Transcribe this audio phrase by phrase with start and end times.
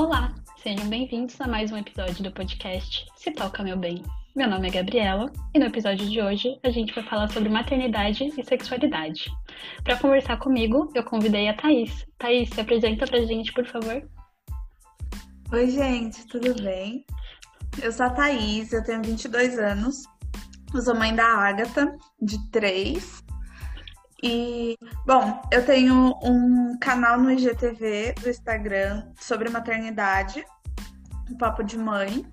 [0.00, 4.02] Olá, sejam bem-vindos a mais um episódio do podcast Se Toca Meu Bem.
[4.34, 8.24] Meu nome é Gabriela e no episódio de hoje a gente vai falar sobre maternidade
[8.24, 9.30] e sexualidade.
[9.84, 12.06] Para conversar comigo, eu convidei a Thaís.
[12.16, 14.02] Thaís, se apresenta pra gente, por favor.
[15.52, 17.04] Oi, gente, tudo bem?
[17.82, 20.04] Eu sou a Thaís, eu tenho 22 anos,
[20.82, 23.22] sou mãe da Ágata, de 3.
[24.22, 24.76] E,
[25.06, 30.44] bom, eu tenho um canal no IGTV do Instagram sobre maternidade,
[31.30, 32.26] um papo de mãe.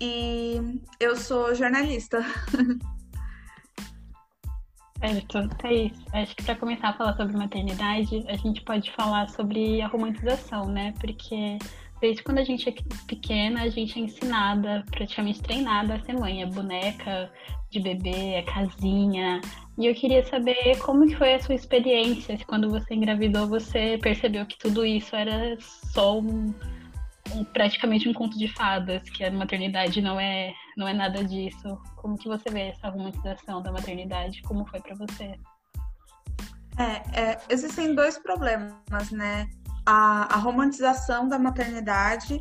[0.00, 2.24] E eu sou jornalista.
[5.00, 9.80] Certo, Thaís, acho que para começar a falar sobre maternidade, a gente pode falar sobre
[9.80, 10.92] a romantização, né?
[11.00, 11.56] Porque
[12.00, 12.74] desde quando a gente é
[13.06, 16.42] pequena, a gente é ensinada, praticamente treinada a ser mãe.
[16.42, 17.30] É boneca
[17.70, 19.40] de bebê, é casinha.
[19.78, 23.96] E eu queria saber como que foi a sua experiência, se quando você engravidou você
[24.02, 26.52] percebeu que tudo isso era só um,
[27.32, 31.80] um, praticamente um conto de fadas, que a maternidade não é não é nada disso.
[31.94, 34.42] Como que você vê essa romantização da maternidade?
[34.42, 35.38] Como foi para você?
[36.76, 39.48] É, é, existem dois problemas, né?
[39.86, 42.36] A, a romantização da maternidade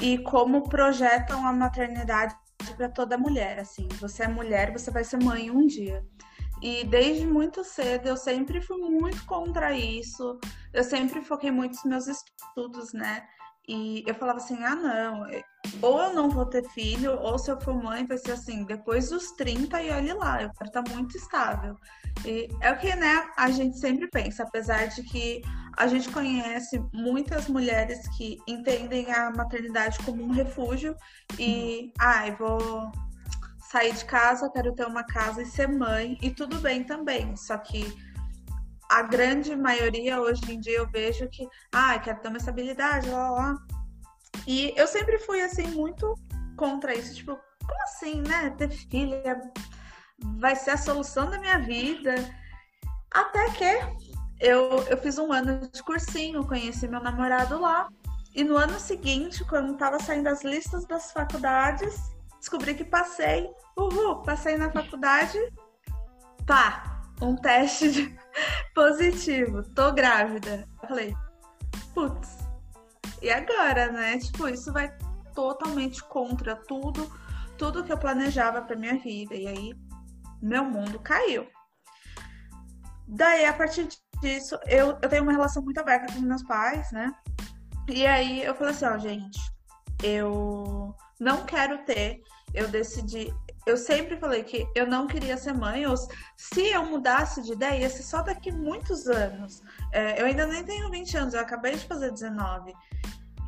[0.00, 2.32] e como projetam a maternidade
[2.76, 3.58] para toda mulher.
[3.58, 6.04] Assim, você é mulher, você vai ser mãe um dia.
[6.62, 10.38] E desde muito cedo eu sempre fui muito contra isso.
[10.72, 13.26] Eu sempre foquei muito nos meus estudos, né?
[13.68, 15.26] E eu falava assim: ah, não,
[15.82, 19.10] ou eu não vou ter filho, ou se eu for mãe, vai ser assim, depois
[19.10, 21.76] dos 30 e olhe lá, eu quero estar muito estável.
[22.24, 25.42] E é o que, né, a gente sempre pensa, apesar de que
[25.76, 30.96] a gente conhece muitas mulheres que entendem a maternidade como um refúgio
[31.38, 32.92] e, ai, ah, vou
[33.70, 37.58] sair de casa, quero ter uma casa e ser mãe, e tudo bem também, só
[37.58, 37.84] que
[38.88, 43.30] a grande maioria hoje em dia eu vejo que, ah, quero ter uma estabilidade, lá,
[43.30, 43.56] lá.
[44.46, 46.14] E eu sempre fui, assim, muito
[46.56, 47.14] contra isso.
[47.14, 48.50] Tipo, como assim, né?
[48.50, 49.40] Ter filha
[50.38, 52.14] vai ser a solução da minha vida.
[53.12, 54.06] Até que
[54.40, 57.88] eu, eu fiz um ano de cursinho, conheci meu namorado lá.
[58.34, 63.48] E no ano seguinte, quando tava saindo as listas das faculdades, descobri que passei.
[63.76, 65.38] Uhul, passei na faculdade.
[66.46, 68.18] Pá, um teste de
[68.74, 70.68] positivo, tô grávida.
[70.82, 71.16] Eu falei,
[71.94, 72.38] putz,
[73.22, 74.18] e agora, né?
[74.18, 74.96] Tipo, isso vai
[75.34, 77.10] totalmente contra tudo,
[77.58, 79.34] tudo que eu planejava pra minha vida.
[79.34, 79.74] E aí,
[80.40, 81.46] meu mundo caiu.
[83.08, 83.88] Daí, a partir
[84.20, 87.12] disso, eu, eu tenho uma relação muito aberta com meus pais, né?
[87.88, 89.38] E aí eu falei assim, ó, gente,
[90.02, 92.20] eu não quero ter.
[92.54, 93.32] Eu decidi,
[93.66, 95.96] eu sempre falei que eu não queria ser mãe, ou
[96.36, 99.62] se eu mudasse de ideia, ia ser só daqui muitos anos.
[99.92, 102.72] É, eu ainda nem tenho 20 anos, eu acabei de fazer 19.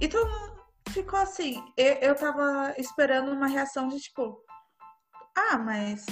[0.01, 1.62] E todo mundo ficou assim.
[1.77, 4.43] Eu, eu tava esperando uma reação de tipo:
[5.37, 6.05] Ah, mas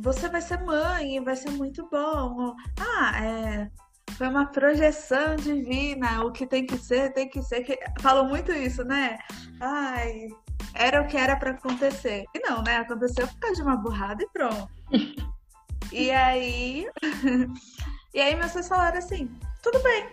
[0.00, 2.54] você vai ser mãe, vai ser muito bom.
[2.80, 3.70] Ah, é.
[4.12, 7.78] Foi uma projeção divina, o que tem que ser, tem que ser.
[8.00, 9.18] Falam muito isso, né?
[9.60, 10.28] Ai,
[10.74, 12.24] era o que era para acontecer.
[12.34, 12.78] E não, né?
[12.78, 14.68] Aconteceu por causa de uma burrada e pronto.
[15.92, 16.88] e aí.
[18.14, 19.30] e aí meus pais falaram assim:
[19.62, 20.08] tudo bem,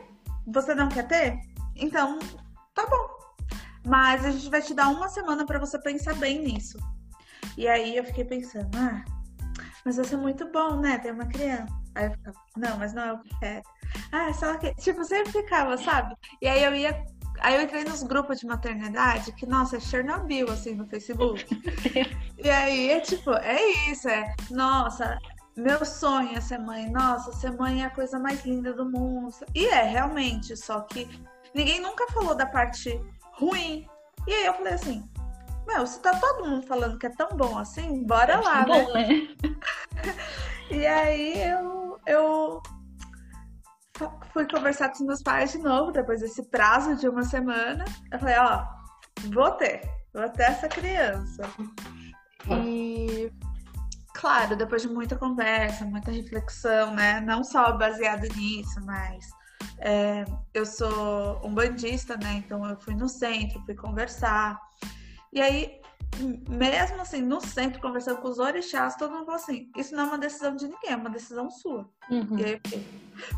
[0.48, 1.40] você não quer ter?
[1.76, 2.20] Então,
[2.74, 3.24] tá bom.
[3.86, 6.78] Mas a gente vai te dar uma semana para você pensar bem nisso.
[7.58, 9.04] E aí eu fiquei pensando, ah,
[9.86, 10.98] mas vai ser muito bom, né?
[11.00, 11.74] Ter uma criança.
[11.96, 13.64] Aí eu ficava, não, mas não é o que quero.
[14.12, 14.74] Ah, só que.
[14.76, 16.16] Tipo, sempre ficava, sabe?
[16.42, 17.06] E aí eu ia
[17.40, 21.46] Aí eu entrei nos grupos de maternidade, que, nossa, é Chernobyl, assim, no Facebook.
[22.38, 25.18] e aí é tipo, é isso, é, nossa,
[25.56, 29.34] meu sonho é ser mãe, nossa, ser mãe é a coisa mais linda do mundo.
[29.54, 31.08] E é, realmente, só que
[31.54, 33.00] ninguém nunca falou da parte
[33.34, 33.86] ruim.
[34.26, 35.04] E aí eu falei assim,
[35.68, 38.66] meu, se tá todo mundo falando que é tão bom assim, bora lá, né?
[38.66, 39.08] Bom, né?
[40.72, 42.33] e aí eu, eu
[44.32, 47.86] fui conversar com os meus pais de novo, depois desse prazo de uma semana.
[48.12, 48.66] Eu falei, ó,
[49.32, 49.82] vou ter,
[50.14, 51.44] vou ter essa criança.
[52.50, 53.32] E
[54.14, 57.22] claro, depois de muita conversa, muita reflexão, né?
[57.22, 59.30] Não só baseado nisso, mas
[59.80, 62.36] é, eu sou um bandista, né?
[62.36, 64.60] Então eu fui no centro, fui conversar.
[65.32, 65.83] E aí
[66.50, 70.08] mesmo assim, no centro, conversando com os orixás, todo mundo falou assim: isso não é
[70.08, 71.90] uma decisão de ninguém, é uma decisão sua.
[72.10, 72.38] Uhum.
[72.38, 72.62] E aí,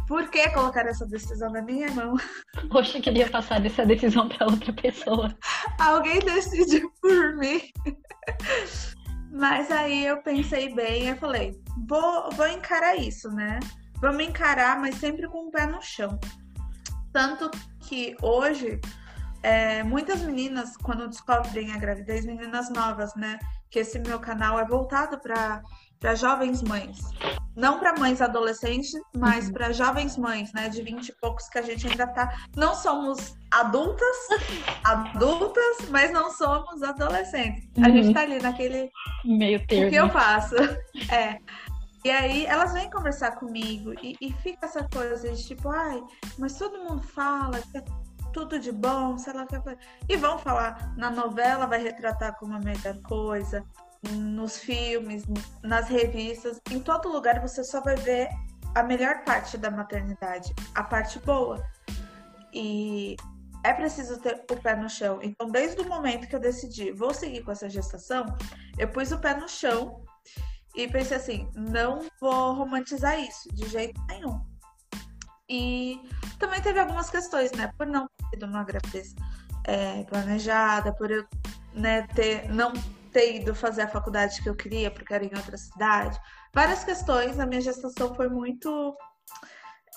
[0.08, 2.16] por que colocar essa decisão na minha mão?
[2.72, 5.36] Poxa, queria passar dessa decisão para outra pessoa.
[5.80, 7.62] Alguém decidiu por mim.
[9.32, 13.60] Mas aí eu pensei bem e falei: vou, vou encarar isso, né?
[14.00, 16.20] Vamos encarar, mas sempre com o pé no chão.
[17.14, 17.50] Tanto
[17.80, 18.80] que hoje
[19.46, 23.38] é, muitas meninas, quando descobrem a gravidez, meninas novas, né?
[23.70, 26.98] Que esse meu canal é voltado para jovens mães.
[27.56, 29.54] Não para mães adolescentes, mas uhum.
[29.54, 32.36] para jovens mães, né, de 20 e poucos que a gente ainda tá.
[32.56, 34.18] Não somos adultas,
[34.84, 37.70] adultas, mas não somos adolescentes.
[37.84, 38.14] A gente uhum.
[38.14, 38.90] tá ali naquele
[39.24, 39.86] meio termo.
[39.86, 40.56] O que eu faço?
[41.14, 41.38] É.
[42.04, 46.04] E aí elas vêm conversar comigo e, e fica essa coisa de tipo, ai,
[46.38, 47.84] mas todo mundo fala que é
[48.36, 49.56] tudo de bom, sei lá o que.
[50.10, 53.66] E vão falar, na novela vai retratar como a melhor coisa,
[54.12, 55.24] nos filmes,
[55.64, 58.28] nas revistas, em todo lugar você só vai ver
[58.76, 61.66] a melhor parte da maternidade, a parte boa.
[62.54, 63.16] E
[63.64, 65.20] é preciso ter o pé no chão.
[65.24, 68.26] Então, desde o momento que eu decidi, vou seguir com essa gestação,
[68.78, 70.04] eu pus o pé no chão
[70.76, 74.42] e pensei assim, não vou romantizar isso de jeito nenhum.
[75.50, 76.02] E
[76.40, 77.72] também teve algumas questões, né?
[77.78, 79.14] Por não ter sido uma gravidez
[79.64, 81.26] é, planejada, por eu
[81.74, 82.74] né, ter, não
[83.12, 86.20] ter ido fazer a faculdade que eu queria, porque era em outra cidade.
[86.54, 87.40] Várias questões.
[87.40, 88.96] A minha gestação foi muito.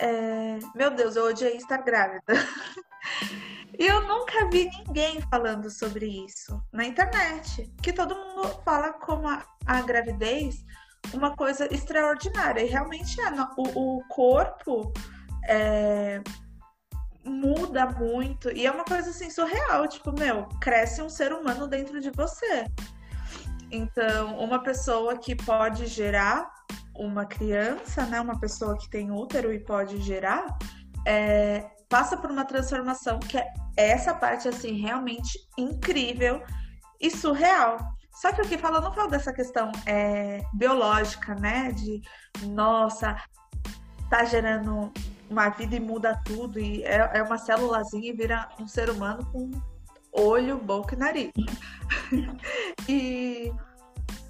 [0.01, 0.59] É...
[0.75, 2.23] Meu Deus, eu odiei estar grávida.
[3.79, 7.73] e eu nunca vi ninguém falando sobre isso na internet.
[7.83, 10.65] Que todo mundo fala como a, a gravidez
[11.13, 12.63] uma coisa extraordinária.
[12.63, 13.31] E realmente é.
[13.57, 14.93] O, o corpo.
[15.47, 16.21] É,
[17.25, 22.01] muda muito e é uma coisa assim surreal, tipo, meu, cresce um ser humano dentro
[22.01, 22.65] de você.
[23.71, 26.51] Então, uma pessoa que pode gerar
[26.97, 30.59] uma criança, né, uma pessoa que tem útero e pode gerar,
[31.07, 33.47] é, passa por uma transformação que é
[33.77, 36.43] essa parte assim realmente incrível
[37.01, 37.79] e surreal.
[38.13, 41.71] Só que o que fala não fala dessa questão é, biológica, né?
[41.71, 42.01] De
[42.49, 43.17] nossa,
[44.11, 44.93] tá gerando
[45.31, 49.25] uma vida e muda tudo, e é, é uma célulazinha e vira um ser humano
[49.33, 49.51] com
[50.13, 51.33] olho, boca e nariz.
[52.89, 53.53] e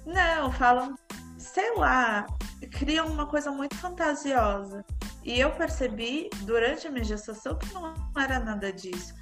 [0.05, 0.95] não, falam,
[1.37, 2.25] sei lá,
[2.71, 4.83] criam uma coisa muito fantasiosa.
[5.23, 9.13] E eu percebi durante a minha gestação que não era nada disso.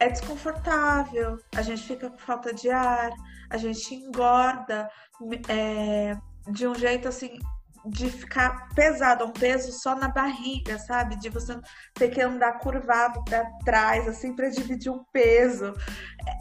[0.00, 3.10] É desconfortável, a gente fica com falta de ar,
[3.50, 4.88] a gente engorda
[5.48, 6.16] é,
[6.52, 7.38] de um jeito assim
[7.88, 11.16] de ficar pesado, um peso só na barriga, sabe?
[11.16, 11.58] De você
[11.94, 15.72] ter que andar curvado para trás, assim, para dividir um peso.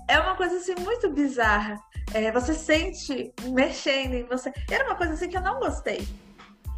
[0.08, 1.80] É uma coisa assim muito bizarra.
[2.14, 4.52] É, você sente mexendo em você.
[4.70, 6.08] Era uma coisa assim que eu não gostei.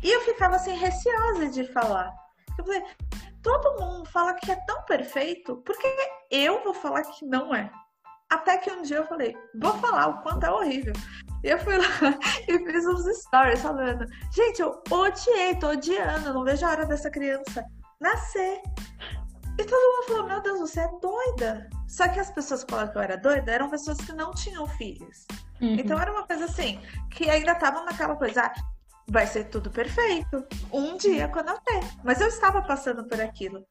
[0.02, 2.12] E eu ficava assim receosa de falar.
[2.58, 2.84] Eu falei,
[3.42, 5.88] todo mundo fala que é tão perfeito, por que
[6.32, 7.72] eu vou falar que não é?
[8.30, 10.94] Até que um dia eu falei, vou falar o quanto é horrível.
[11.44, 11.86] E eu fui lá
[12.48, 17.10] e fiz uns stories falando: gente, eu odiei, tô odiando, não vejo a hora dessa
[17.10, 17.66] criança
[18.00, 18.62] nascer.
[19.58, 21.70] E todo mundo falou: meu Deus, você é doida.
[21.88, 24.68] Só que as pessoas que falaram que eu era doida eram pessoas que não tinham
[24.68, 25.26] filhos.
[25.62, 25.76] Uhum.
[25.76, 26.80] Então era uma coisa assim,
[27.12, 28.54] que ainda estavam naquela coisa, ah,
[29.10, 30.46] vai ser tudo perfeito.
[30.72, 31.82] Um dia quando eu ter.
[32.04, 33.66] Mas eu estava passando por aquilo.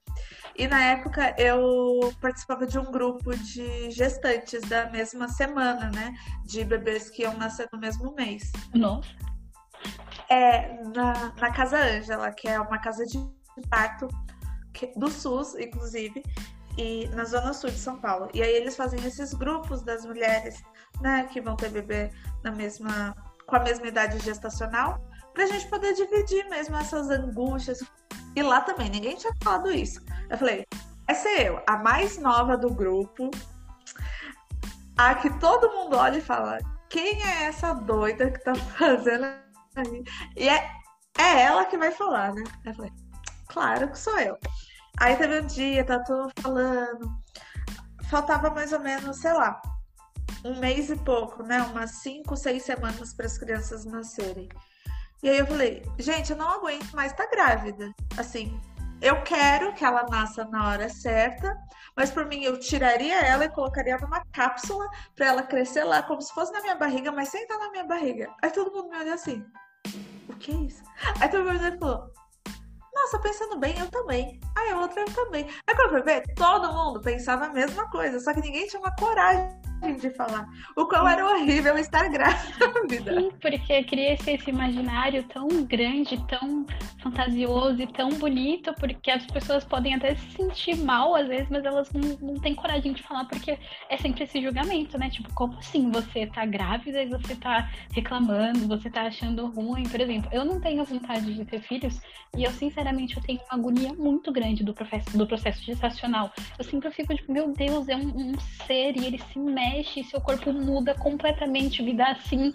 [0.56, 6.12] E na época eu participava de um grupo de gestantes da mesma semana, né?
[6.44, 8.50] De bebês que iam nascer no mesmo mês.
[8.74, 9.08] Nossa.
[10.28, 13.18] É, na, na Casa Ângela, que é uma casa de
[13.70, 14.08] parto
[14.96, 16.22] do SUS, inclusive,
[16.76, 18.28] e na zona sul de São Paulo.
[18.34, 20.62] E aí eles fazem esses grupos das mulheres,
[21.00, 22.10] né, que vão ter bebê
[22.44, 23.14] na mesma
[23.48, 25.00] com a mesma idade gestacional,
[25.38, 27.80] pra gente poder dividir mesmo essas angústias.
[28.34, 30.00] E lá também, ninguém tinha falado isso.
[30.28, 30.66] Eu falei,
[31.06, 33.30] essa é eu, a mais nova do grupo,
[34.96, 39.26] a que todo mundo olha e fala, quem é essa doida que tá fazendo
[39.76, 40.04] aí?
[40.36, 40.72] E é,
[41.16, 42.42] é ela que vai falar, né?
[42.64, 42.92] Eu falei,
[43.46, 44.36] claro que sou eu.
[44.98, 47.16] Aí teve um dia, tá tudo falando.
[48.10, 49.62] Faltava mais ou menos, sei lá,
[50.44, 51.62] um mês e pouco, né?
[51.62, 54.48] Umas cinco, seis semanas para as crianças nascerem.
[55.22, 57.92] E aí eu falei, gente, eu não aguento mais estar tá grávida.
[58.16, 58.60] Assim,
[59.00, 61.56] eu quero que ela nasça na hora certa,
[61.96, 66.22] mas por mim eu tiraria ela e colocaria numa cápsula para ela crescer lá como
[66.22, 68.30] se fosse na minha barriga, mas sem estar na minha barriga.
[68.42, 69.44] Aí todo mundo me olha assim:
[70.28, 70.82] "O que é isso?"
[71.20, 72.12] Aí todo mundo falou:
[72.94, 75.48] "Nossa, pensando bem, eu também." Aí a outra eu também.
[75.66, 78.80] Aí quando eu fui ver, todo mundo pensava a mesma coisa, só que ninguém tinha
[78.80, 79.48] uma coragem
[80.00, 83.14] de falar o qual era horrível estar grávida.
[83.14, 86.66] Sim, porque cria-se esse imaginário tão grande, tão
[87.02, 91.64] fantasioso e tão bonito, porque as pessoas podem até se sentir mal às vezes, mas
[91.64, 93.58] elas não, não têm coragem de falar, porque
[93.88, 95.08] é sempre esse julgamento, né?
[95.10, 99.84] Tipo, como assim você tá grávida e você tá reclamando, você tá achando ruim?
[99.84, 102.00] Por exemplo, eu não tenho vontade de ter filhos
[102.36, 106.32] e eu, sinceramente, eu tenho uma agonia muito grande do processo, do processo gestacional.
[106.58, 109.67] Eu sempre fico tipo, meu Deus, é um, um ser e ele se mexe,
[110.10, 112.52] seu corpo muda completamente, me dá assim.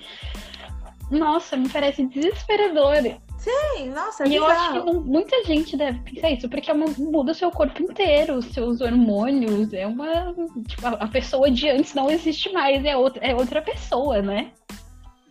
[1.12, 3.18] Nossa, me parece desesperador.
[3.38, 6.74] Sim, nossa, é E eu acho que não- muita gente deve pensar isso, porque é
[6.74, 10.34] uma, muda o seu corpo inteiro, os seus hormônios, é uma.
[10.66, 14.52] Tipo, a pessoa de antes não existe mais, é outra, é outra pessoa, né?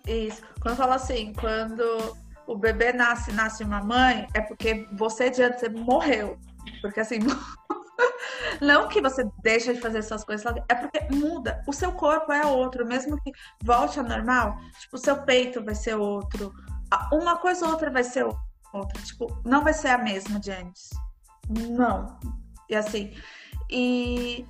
[0.06, 0.42] Isso.
[0.60, 2.14] Quando fala assim, quando
[2.46, 6.36] o bebê nasce, nasce uma mãe, é porque você de antes morreu.
[6.82, 7.18] Porque assim,
[8.62, 11.62] não que você deixa de fazer essas coisas, é porque muda.
[11.66, 15.74] O seu corpo é outro, mesmo que volte ao normal, tipo, o seu peito vai
[15.74, 16.52] ser outro.
[17.12, 18.24] Uma coisa ou outra vai ser
[18.72, 19.02] outra.
[19.02, 20.90] Tipo, não vai ser a mesma de antes.
[21.48, 22.18] Não.
[22.70, 23.12] E assim,
[23.68, 24.46] e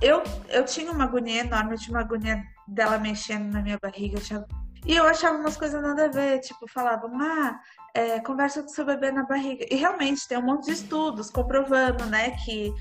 [0.00, 4.18] eu, eu tinha uma agonia enorme, eu tinha uma agonia dela mexendo na minha barriga.
[4.18, 4.44] eu tinha-
[4.86, 7.60] E eu achava umas coisas nada a ver, tipo, falavam, ah,
[7.94, 9.66] é, conversa com seu bebê na barriga.
[9.70, 12.72] E realmente tem um monte de estudos comprovando, né, que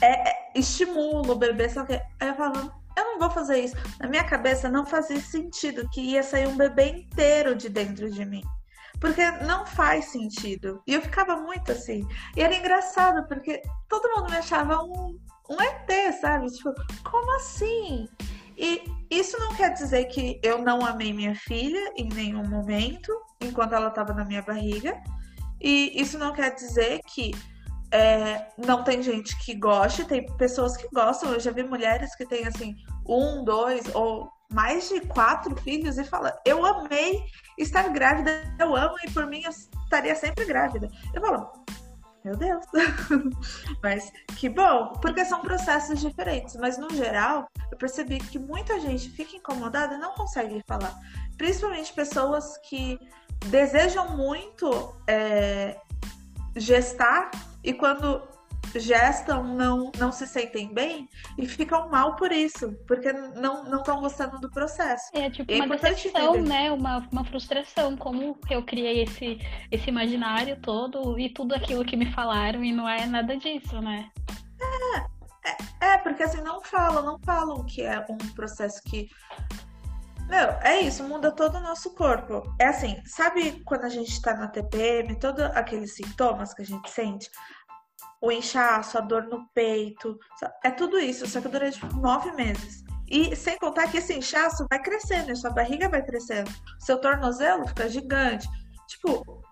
[0.00, 3.76] é, é- estimula o bebê, só que aí eu falava, eu não vou fazer isso.
[4.00, 8.24] Na minha cabeça não fazia sentido que ia sair um bebê inteiro de dentro de
[8.24, 8.42] mim.
[9.00, 10.80] Porque não faz sentido.
[10.86, 12.06] E eu ficava muito assim.
[12.36, 15.18] E era engraçado, porque todo mundo me achava um,
[15.50, 16.46] um ET, sabe?
[16.46, 16.72] Tipo,
[17.02, 18.08] como assim?
[18.56, 23.74] E isso não quer dizer que eu não amei minha filha em nenhum momento, enquanto
[23.74, 25.02] ela estava na minha barriga.
[25.60, 27.32] E isso não quer dizer que
[27.94, 31.32] é, não tem gente que goste, tem pessoas que gostam.
[31.32, 32.74] Eu já vi mulheres que têm assim,
[33.08, 37.22] um, dois ou mais de quatro filhos e fala: Eu amei
[37.56, 40.88] estar grávida, eu amo e por mim eu estaria sempre grávida.
[41.14, 41.52] Eu falo,
[42.24, 42.64] meu Deus.
[43.80, 46.56] mas que bom, porque são processos diferentes.
[46.56, 50.98] Mas no geral, eu percebi que muita gente fica incomodada e não consegue falar.
[51.38, 52.98] Principalmente pessoas que
[53.50, 55.76] desejam muito é,
[56.56, 57.30] gestar
[57.62, 58.22] e quando
[58.74, 61.08] gestam não, não se sentem bem
[61.38, 65.10] e ficam mal por isso, porque não estão gostando do processo.
[65.12, 66.72] É tipo É uma decepção, né?
[66.72, 67.96] Uma, uma frustração.
[67.96, 69.38] Como eu criei esse,
[69.70, 74.10] esse imaginário todo e tudo aquilo que me falaram e não é nada disso, né?
[75.80, 79.10] É, porque assim, não falam, não falam que é um processo que.
[80.28, 82.42] Meu, é isso, muda todo o nosso corpo.
[82.58, 86.90] É assim, sabe quando a gente tá na TPM, todos aqueles sintomas que a gente
[86.90, 87.30] sente?
[88.22, 90.18] O inchaço, a dor no peito,
[90.64, 92.82] é tudo isso, só que dura tipo nove meses.
[93.10, 97.68] E sem contar que esse inchaço vai crescendo, e sua barriga vai crescendo, seu tornozelo
[97.68, 98.48] fica gigante.
[98.88, 99.44] Tipo,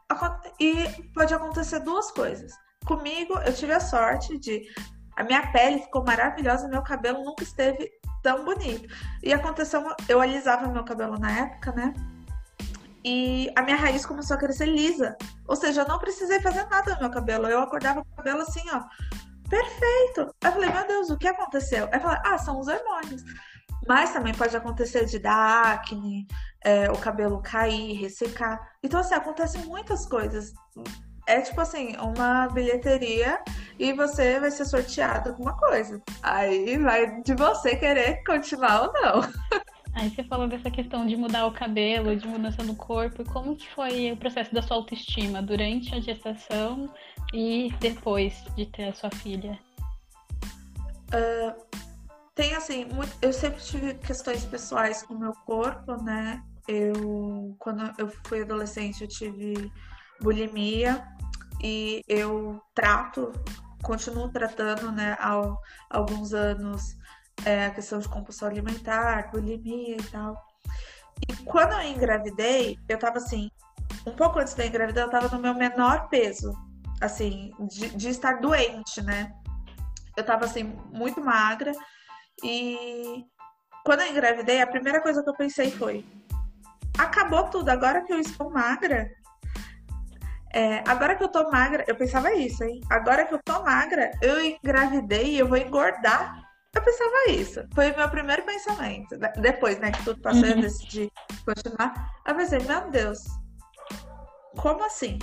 [0.59, 2.52] e pode acontecer duas coisas.
[2.87, 4.62] Comigo, eu tive a sorte de
[5.17, 7.91] a minha pele ficou maravilhosa, meu cabelo nunca esteve
[8.23, 8.88] tão bonito.
[9.23, 11.93] E aconteceu, eu alisava meu cabelo na época, né?
[13.05, 15.17] E a minha raiz começou a crescer lisa.
[15.49, 17.49] Ou seja, eu não precisei fazer nada no meu cabelo.
[17.49, 18.83] Eu acordava com o cabelo assim, ó,
[19.49, 20.35] perfeito.
[20.41, 21.88] Eu falei, meu Deus, o que aconteceu?
[21.93, 23.23] Aí falei, ah, são os hormônios.
[23.88, 26.29] Mas também pode acontecer de dar acne,
[26.64, 28.61] é, o cabelo cair, ressecar.
[28.81, 30.52] Então, assim, acontecem muitas coisas.
[31.26, 33.41] É tipo assim, uma bilheteria
[33.79, 36.02] e você vai ser sorteado com uma coisa.
[36.23, 39.21] Aí vai de você querer continuar ou não.
[39.95, 43.25] Aí você falou dessa questão de mudar o cabelo, de mudança no corpo.
[43.31, 46.93] Como que foi o processo da sua autoestima durante a gestação
[47.33, 49.59] e depois de ter a sua filha?
[52.35, 56.43] Tem assim, muito- eu sempre tive questões pessoais com o meu corpo, né?
[56.67, 59.71] Eu, quando eu fui adolescente, eu tive
[60.23, 61.07] bulimia
[61.62, 63.33] e eu trato,
[63.83, 65.61] continuo tratando, né, há al-
[65.91, 66.97] alguns anos
[67.45, 70.37] é, a questão de compulsão alimentar, bulimia e tal.
[71.29, 73.50] E quando eu engravidei, eu tava assim,
[74.07, 76.52] um pouco antes eu engravidar, eu tava no meu menor peso,
[77.00, 79.33] assim, de, de estar doente, né?
[80.17, 81.73] Eu tava assim, muito magra.
[82.43, 83.25] E
[83.85, 86.05] quando eu engravidei, a primeira coisa que eu pensei foi:
[86.99, 89.09] acabou tudo, agora que eu estou magra.
[90.53, 92.81] É, agora que eu tô magra, eu pensava isso, hein?
[92.91, 96.41] Agora que eu tô magra, eu engravidei e eu vou engordar.
[96.75, 97.63] Eu pensava isso.
[97.75, 99.17] Foi o meu primeiro pensamento.
[99.19, 100.61] De- Depois, né, que tudo passou, eu Uhum.
[100.61, 101.11] decidi
[101.45, 102.11] continuar.
[102.27, 103.19] Eu pensei, meu Deus,
[104.57, 105.19] como assim?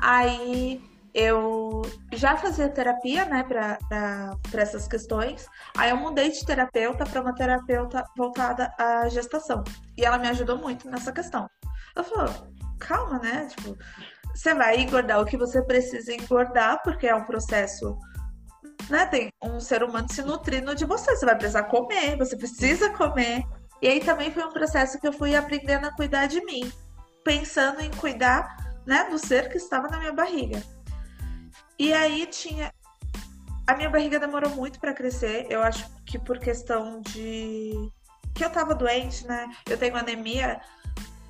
[0.00, 0.82] Aí
[1.14, 1.82] eu
[2.12, 3.78] já fazia terapia, né, para
[4.60, 5.46] essas questões.
[5.76, 9.62] Aí eu mudei de terapeuta para uma terapeuta voltada à gestação.
[9.96, 11.48] E ela me ajudou muito nessa questão.
[11.94, 12.48] Ela falou:
[12.80, 13.46] calma, né?
[13.46, 13.76] Tipo,
[14.34, 17.96] você vai engordar o que você precisa engordar, porque é um processo.
[18.90, 19.06] Né?
[19.06, 21.14] Tem um ser humano se nutrindo de você.
[21.14, 23.44] Você vai precisar comer, você precisa comer.
[23.80, 26.70] E aí também foi um processo que eu fui aprendendo a cuidar de mim,
[27.22, 30.62] pensando em cuidar né, do ser que estava na minha barriga.
[31.78, 32.72] E aí tinha.
[33.66, 35.46] A minha barriga demorou muito para crescer.
[35.48, 37.72] Eu acho que por questão de.
[38.34, 39.48] que eu tava doente, né?
[39.68, 40.60] Eu tenho anemia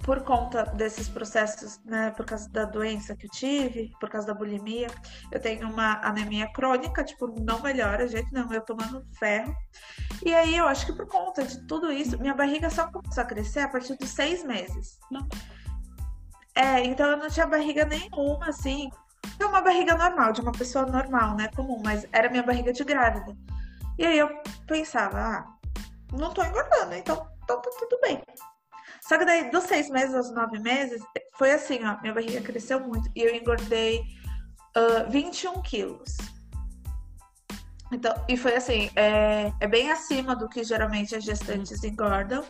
[0.05, 2.11] por conta desses processos, né?
[2.11, 4.89] Por causa da doença que eu tive, por causa da bulimia.
[5.33, 8.53] Eu tenho uma anemia crônica, tipo, não melhora, gente, não.
[8.53, 9.57] Eu tomando ferro.
[10.25, 13.27] E aí eu acho que por conta de tudo isso, minha barriga só começou a
[13.27, 14.99] crescer a partir dos seis meses.
[16.55, 18.91] É, então eu não tinha barriga nenhuma, assim.
[19.41, 21.49] É uma barriga normal, de uma pessoa normal, né?
[21.57, 23.35] Comum, mas era minha barriga de grávida.
[23.99, 24.29] E aí eu
[24.67, 25.47] pensava, ah,
[26.13, 28.23] não tô engordando, então, então tá tudo bem.
[29.09, 31.03] Só que daí, dos seis meses aos nove meses,
[31.37, 34.01] foi assim, ó, minha barriga cresceu muito e eu engordei
[34.77, 36.17] uh, 21 quilos.
[37.93, 42.43] Então, e foi assim, é, é bem acima do que geralmente as gestantes engordam.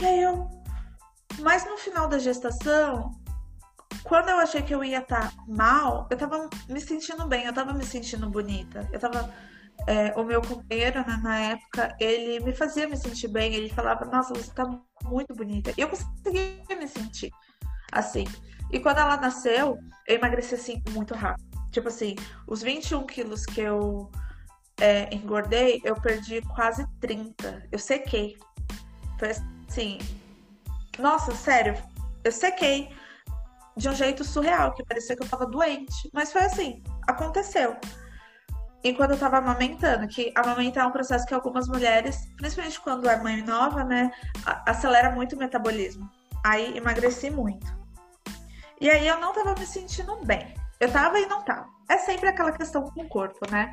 [0.00, 0.62] E aí eu
[1.40, 3.12] mas no final da gestação,
[4.02, 7.52] quando eu achei que eu ia estar tá mal, eu tava me sentindo bem, eu
[7.52, 8.88] tava me sentindo bonita.
[8.92, 9.32] Eu tava.
[9.86, 13.54] É, o meu companheiro, né, na época, ele me fazia me sentir bem.
[13.54, 14.64] Ele falava, nossa, você tá
[15.04, 15.72] muito bonita.
[15.76, 17.30] E eu conseguia me sentir
[17.90, 18.24] assim.
[18.70, 21.46] E quando ela nasceu, eu emagreci assim muito rápido.
[21.70, 24.10] Tipo assim, os 21 quilos que eu
[24.80, 27.64] é, engordei, eu perdi quase 30.
[27.70, 28.36] Eu sequei.
[29.18, 29.98] Foi assim,
[30.98, 31.74] nossa, sério,
[32.24, 32.90] eu sequei
[33.76, 36.10] de um jeito surreal, que parecia que eu tava doente.
[36.12, 37.76] Mas foi assim, aconteceu.
[38.84, 43.08] E quando eu tava amamentando, que amamentar é um processo que algumas mulheres, principalmente quando
[43.08, 44.10] é mãe nova, né,
[44.66, 46.10] acelera muito o metabolismo.
[46.44, 47.66] Aí emagreci muito.
[48.80, 50.54] E aí eu não tava me sentindo bem.
[50.80, 51.68] Eu tava e não tava.
[51.88, 53.72] É sempre aquela questão com o corpo, né?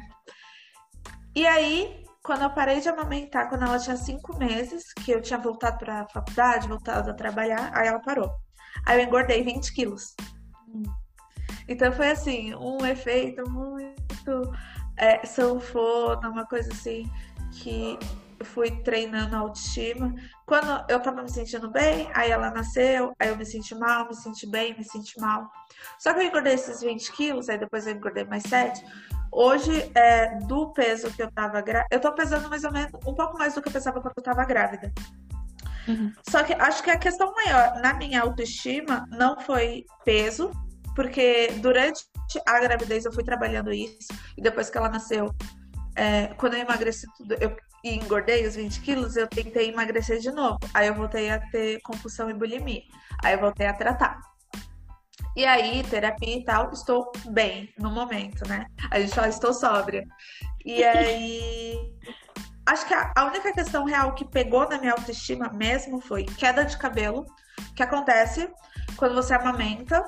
[1.36, 5.40] E aí quando eu parei de amamentar, quando ela tinha cinco meses, que eu tinha
[5.40, 8.32] voltado para a faculdade, voltado a trabalhar, aí ela parou.
[8.86, 10.16] Aí eu engordei 20 quilos.
[11.68, 14.52] Então foi assim, um efeito muito
[15.00, 17.10] é, sanfona, uma coisa assim,
[17.52, 17.98] que
[18.40, 20.14] eu fui treinando a autoestima.
[20.46, 24.16] Quando eu tava me sentindo bem, aí ela nasceu, aí eu me senti mal, me
[24.16, 25.50] senti bem, me senti mal.
[25.98, 28.84] Só que eu engordei esses 20 quilos, aí depois eu engordei mais 7
[29.32, 33.14] Hoje, é, do peso que eu tava grávida, eu tô pesando mais ou menos um
[33.14, 34.92] pouco mais do que eu pensava quando eu tava grávida.
[35.88, 36.12] Uhum.
[36.28, 40.52] Só que acho que a questão maior na minha autoestima não foi peso,
[40.96, 42.04] porque durante
[42.46, 45.34] a gravidez eu fui trabalhando isso, e depois que ela nasceu,
[45.96, 50.60] é, quando eu emagreci tudo, eu engordei os 20 quilos, eu tentei emagrecer de novo.
[50.74, 52.82] Aí eu voltei a ter compulsão e bulimia.
[53.24, 54.20] Aí eu voltei a tratar.
[55.36, 58.66] E aí, terapia e tal, estou bem no momento, né?
[58.92, 60.06] A gente fala, estou sóbria.
[60.66, 61.76] E aí.
[62.66, 66.78] Acho que a, única questão real que pegou na minha autoestima mesmo foi queda de
[66.78, 67.26] cabelo,
[67.76, 68.48] que acontece
[68.96, 70.08] quando você amamenta,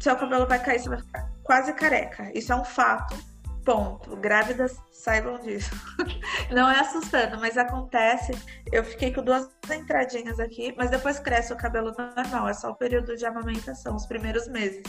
[0.00, 2.30] seu cabelo vai cair, você vai ficar quase careca.
[2.34, 3.16] Isso é um fato
[3.64, 4.16] Ponto.
[4.16, 5.70] Grávidas saibam disso.
[6.50, 8.32] Não é assustando, mas acontece.
[8.72, 12.48] Eu fiquei com duas entradinhas aqui, mas depois cresce o cabelo normal.
[12.48, 14.82] É só o período de amamentação, os primeiros meses.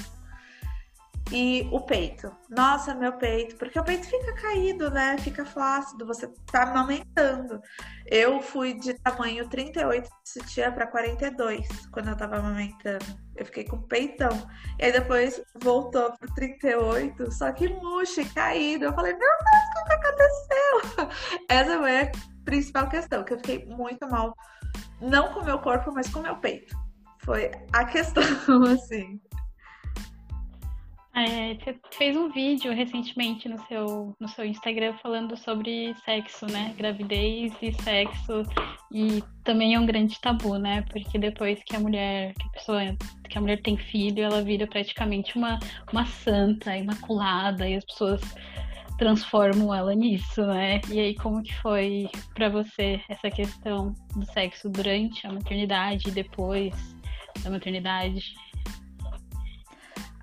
[1.31, 2.29] E o peito.
[2.49, 3.55] Nossa, meu peito.
[3.55, 5.17] Porque o peito fica caído, né?
[5.17, 6.05] Fica flácido.
[6.05, 7.61] Você tá amamentando.
[8.05, 13.05] Eu fui de tamanho 38 de sutiã para 42 quando eu tava amamentando.
[13.37, 14.29] Eu fiquei com peitão.
[14.77, 18.85] E aí depois voltou pro 38, só que murcho e caído.
[18.85, 21.09] Eu falei, meu Deus, o que aconteceu?
[21.47, 22.11] Essa foi a
[22.43, 24.35] principal questão, que eu fiquei muito mal.
[24.99, 26.75] Não com o meu corpo, mas com o meu peito.
[27.23, 28.23] Foi a questão,
[28.73, 29.21] assim.
[31.13, 36.73] É, você fez um vídeo recentemente no seu, no seu Instagram falando sobre sexo, né?
[36.77, 38.43] Gravidez e sexo.
[38.89, 40.83] E também é um grande tabu, né?
[40.89, 42.81] Porque depois que a mulher, que a pessoa,
[43.29, 45.59] que a mulher tem filho, ela vira praticamente uma,
[45.91, 48.21] uma santa, imaculada, e as pessoas
[48.97, 50.79] transformam ela nisso, né?
[50.89, 56.11] E aí, como que foi para você essa questão do sexo durante a maternidade e
[56.11, 56.73] depois
[57.43, 58.33] da maternidade?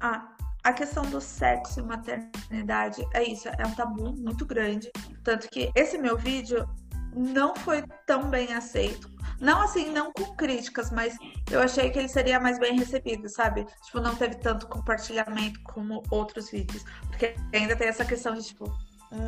[0.00, 0.37] Ah,
[0.68, 4.90] a questão do sexo e maternidade é isso, é um tabu muito grande.
[5.24, 6.68] Tanto que esse meu vídeo
[7.16, 9.10] não foi tão bem aceito.
[9.40, 11.16] Não assim, não com críticas, mas
[11.50, 13.66] eu achei que ele seria mais bem recebido, sabe?
[13.86, 16.84] Tipo, não teve tanto compartilhamento como outros vídeos.
[17.06, 18.70] Porque ainda tem essa questão de, tipo,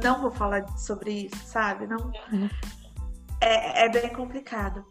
[0.02, 1.86] não vou falar sobre isso, sabe?
[1.86, 2.12] Não.
[2.32, 2.50] Uhum.
[3.40, 4.84] É, é bem complicado.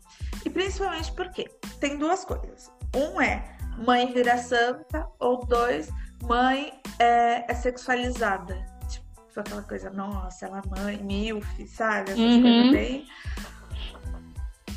[0.43, 1.43] E principalmente porque
[1.79, 2.71] tem duas coisas.
[2.95, 5.89] Um é mãe vira santa, ou dois,
[6.23, 8.65] mãe é, é sexualizada.
[8.87, 12.11] Tipo, aquela coisa, nossa, ela é mãe, milf, sabe?
[12.11, 12.41] Essas uhum.
[12.41, 13.07] coisas bem.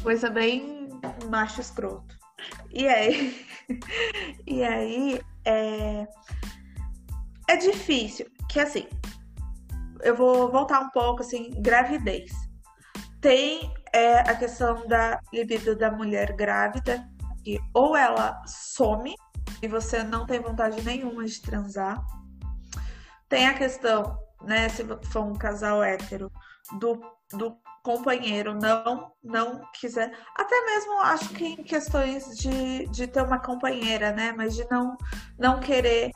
[0.02, 0.88] Coisa bem
[1.28, 2.16] macho escroto.
[2.70, 3.46] E aí.
[4.46, 6.06] e aí é.
[7.48, 8.26] É difícil.
[8.48, 8.86] Que assim,
[10.02, 12.32] eu vou voltar um pouco assim, gravidez.
[13.20, 17.08] Tem é, a questão da libido da mulher grávida,
[17.44, 19.14] que ou ela some
[19.62, 22.04] e você não tem vontade nenhuma de transar.
[23.28, 26.30] Tem a questão, né, se for um casal hétero,
[26.78, 27.00] do,
[27.32, 30.12] do companheiro não não quiser.
[30.36, 34.32] Até mesmo acho que em questões de, de ter uma companheira, né?
[34.36, 34.96] Mas de não,
[35.38, 36.12] não querer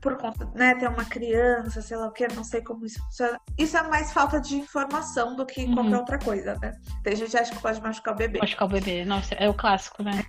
[0.00, 3.40] por conta, né, ter uma criança, sei lá o que, não sei como isso funciona.
[3.58, 5.74] Isso é mais falta de informação do que uhum.
[5.74, 6.72] qualquer outra coisa, né?
[7.02, 8.38] Tem gente que acha que pode machucar o bebê.
[8.38, 10.24] Machucar o bebê, nossa, é o clássico, né?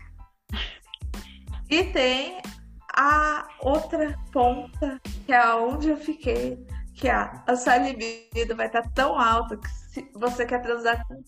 [1.70, 2.42] E tem
[2.96, 6.58] a outra ponta, que é onde eu fiquei,
[6.96, 11.24] que é a sua libido vai estar tão alta que se você quer transar com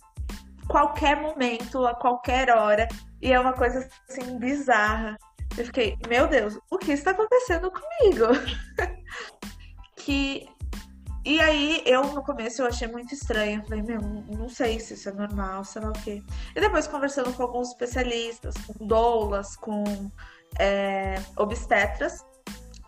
[0.68, 2.88] qualquer momento, a qualquer hora,
[3.22, 5.18] e é uma coisa assim bizarra.
[5.58, 8.28] Eu fiquei, meu Deus, o que está acontecendo comigo?
[9.98, 10.50] que.
[11.24, 13.64] E aí, eu no começo eu achei muito estranho.
[13.64, 16.24] Falei, meu, não sei se isso é normal, sei lá o quê.
[16.56, 19.84] E depois, conversando com alguns especialistas, com doulas, com
[20.60, 22.26] é, obstetras,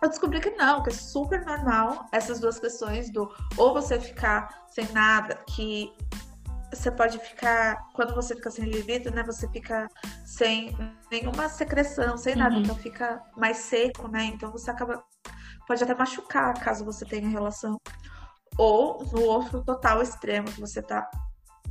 [0.02, 4.66] eu descobri que não, que é super normal essas duas questões do ou você ficar
[4.68, 5.92] sem nada, que
[6.70, 9.88] você pode ficar, quando você fica sem libido, né, você fica
[10.26, 10.76] sem
[11.10, 12.62] nenhuma secreção, sem nada, uhum.
[12.62, 14.24] então fica mais seco, né?
[14.24, 15.04] Então você acaba
[15.66, 17.78] pode até machucar caso você tenha relação.
[18.58, 21.08] Ou no outro total extremo, que você tá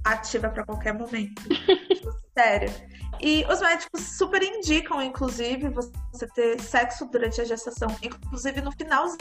[0.04, 1.42] ativa para qualquer momento.
[2.38, 2.74] sério.
[3.22, 5.70] E os médicos super indicam, inclusive,
[6.12, 9.20] você ter sexo durante a gestação, inclusive no finalzinho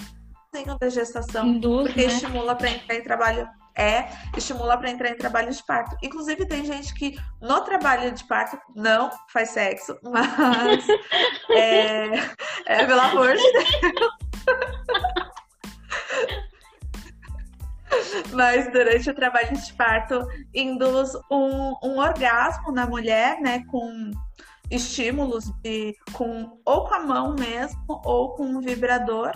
[0.81, 2.13] da gestação, porque né?
[2.13, 5.97] estimula para entrar em trabalho é estimula para entrar em trabalho de parto.
[6.03, 10.87] Inclusive, tem gente que no trabalho de parto não faz sexo, mas
[11.51, 12.11] é,
[12.67, 13.69] é pelo amor de Deus.
[18.33, 24.11] mas durante o trabalho de parto induz um, um orgasmo na mulher, né, com
[24.71, 29.33] estímulos de, com ou com a mão mesmo ou com um vibrador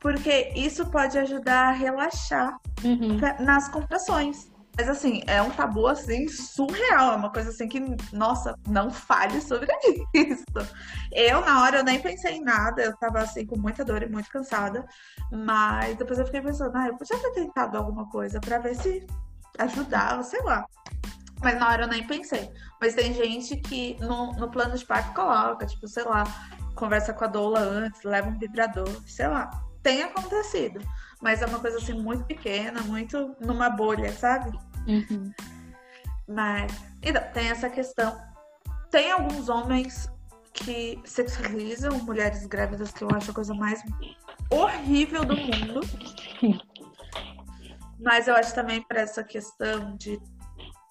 [0.00, 3.18] porque isso pode ajudar a relaxar uhum.
[3.38, 4.49] nas contrações.
[4.80, 9.38] Mas assim, é um tabu assim surreal, é uma coisa assim que, nossa, não fale
[9.42, 9.68] sobre
[10.14, 10.42] isso.
[11.12, 14.08] Eu na hora eu nem pensei em nada, eu tava assim com muita dor e
[14.08, 14.86] muito cansada,
[15.30, 19.06] mas depois eu fiquei pensando, ah, eu podia ter tentado alguma coisa para ver se
[19.58, 20.64] ajudava, sei lá.
[21.42, 22.50] Mas na hora eu nem pensei.
[22.80, 26.24] Mas tem gente que no, no plano de parto coloca, tipo, sei lá,
[26.74, 29.50] conversa com a doula antes, leva um vibrador, sei lá
[29.82, 30.80] tem acontecido,
[31.20, 34.50] mas é uma coisa assim muito pequena, muito numa bolha, sabe?
[34.86, 35.32] Uhum.
[36.28, 38.20] Mas então, tem essa questão.
[38.90, 40.08] Tem alguns homens
[40.52, 43.82] que sexualizam mulheres grávidas, que eu acho a coisa mais
[44.50, 45.80] horrível do mundo.
[47.98, 50.20] Mas eu acho também para essa questão de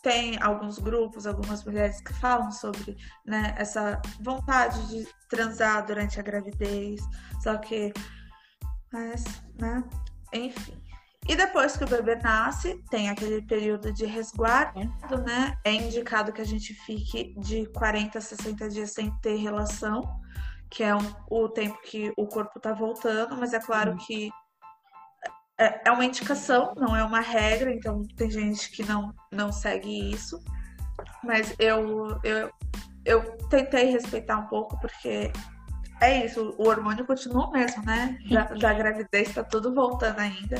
[0.01, 6.23] tem alguns grupos, algumas mulheres que falam sobre né, essa vontade de transar durante a
[6.23, 7.01] gravidez,
[7.43, 7.91] só que
[8.91, 9.23] mas,
[9.59, 9.83] né?
[10.33, 10.88] Enfim.
[11.29, 14.79] E depois que o bebê nasce, tem aquele período de resguardo,
[15.23, 15.55] né?
[15.63, 20.01] É indicado que a gente fique de 40 a 60 dias sem ter relação,
[20.71, 24.31] que é um, o tempo que o corpo tá voltando, mas é claro que
[25.59, 30.11] é, é uma indicação, não é uma regra, então tem gente que não, não segue
[30.11, 30.43] isso.
[31.23, 32.51] Mas eu, eu,
[33.05, 35.31] eu tentei respeitar um pouco, porque
[36.01, 38.17] é isso, o hormônio continua mesmo, né?
[38.31, 40.57] Da, da gravidez tá tudo voltando ainda.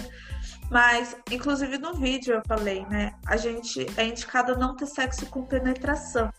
[0.70, 3.14] Mas, inclusive no vídeo eu falei, né?
[3.26, 6.32] A gente é indicado não ter sexo com penetração.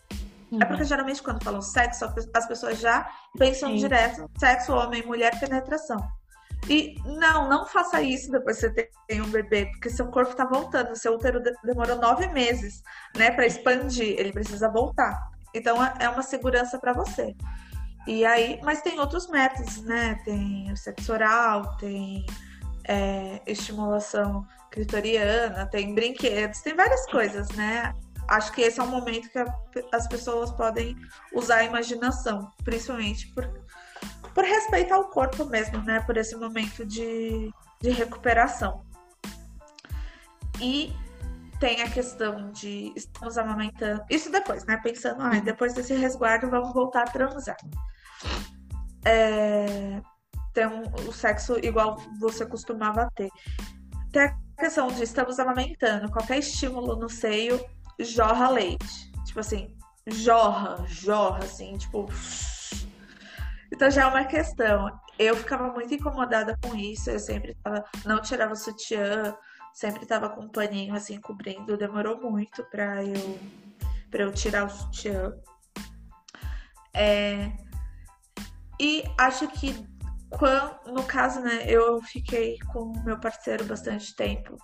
[0.51, 0.59] Uhum.
[0.61, 3.77] É porque geralmente quando falam sexo, as pessoas já pensam Sim.
[3.77, 5.97] direto sexo, homem, mulher, penetração.
[6.69, 10.45] E não, não faça isso depois que você tem um bebê, porque seu corpo tá
[10.45, 10.95] voltando.
[10.95, 12.83] Seu útero demorou nove meses,
[13.17, 14.15] né, para expandir.
[14.17, 15.31] Ele precisa voltar.
[15.53, 17.35] Então é, é uma segurança para você.
[18.07, 20.15] E aí, mas tem outros métodos, né?
[20.23, 22.25] Tem o sexo oral, tem
[22.85, 27.93] é, estimulação clitoriana, tem brinquedos, tem várias coisas, né?
[28.31, 29.45] acho que esse é um momento que a,
[29.91, 30.95] as pessoas podem
[31.33, 33.47] usar a imaginação, principalmente por,
[34.33, 35.99] por respeito ao corpo mesmo, né?
[36.01, 38.85] Por esse momento de, de recuperação.
[40.59, 40.93] E
[41.59, 44.03] tem a questão de estamos amamentando.
[44.09, 44.77] Isso depois, né?
[44.77, 47.57] Pensando, ah, depois desse resguardo, vamos voltar a transar.
[49.03, 50.01] É,
[50.53, 53.29] tem um, o sexo igual você costumava ter.
[54.11, 57.63] Tem a questão de estamos amamentando, qualquer estímulo no seio
[57.99, 59.11] jorra leite.
[59.25, 59.75] Tipo assim,
[60.07, 62.07] jorra, jorra, assim, tipo.
[63.71, 64.99] Então já é uma questão.
[65.17, 69.35] Eu ficava muito incomodada com isso, eu sempre tava, não tirava sutiã,
[69.73, 73.39] sempre tava com um paninho assim cobrindo, demorou muito pra eu,
[74.09, 75.33] pra eu tirar o sutiã.
[76.93, 77.51] É,
[78.79, 79.90] e acho que
[80.31, 84.55] quando, no caso, né, eu fiquei com meu parceiro bastante tempo.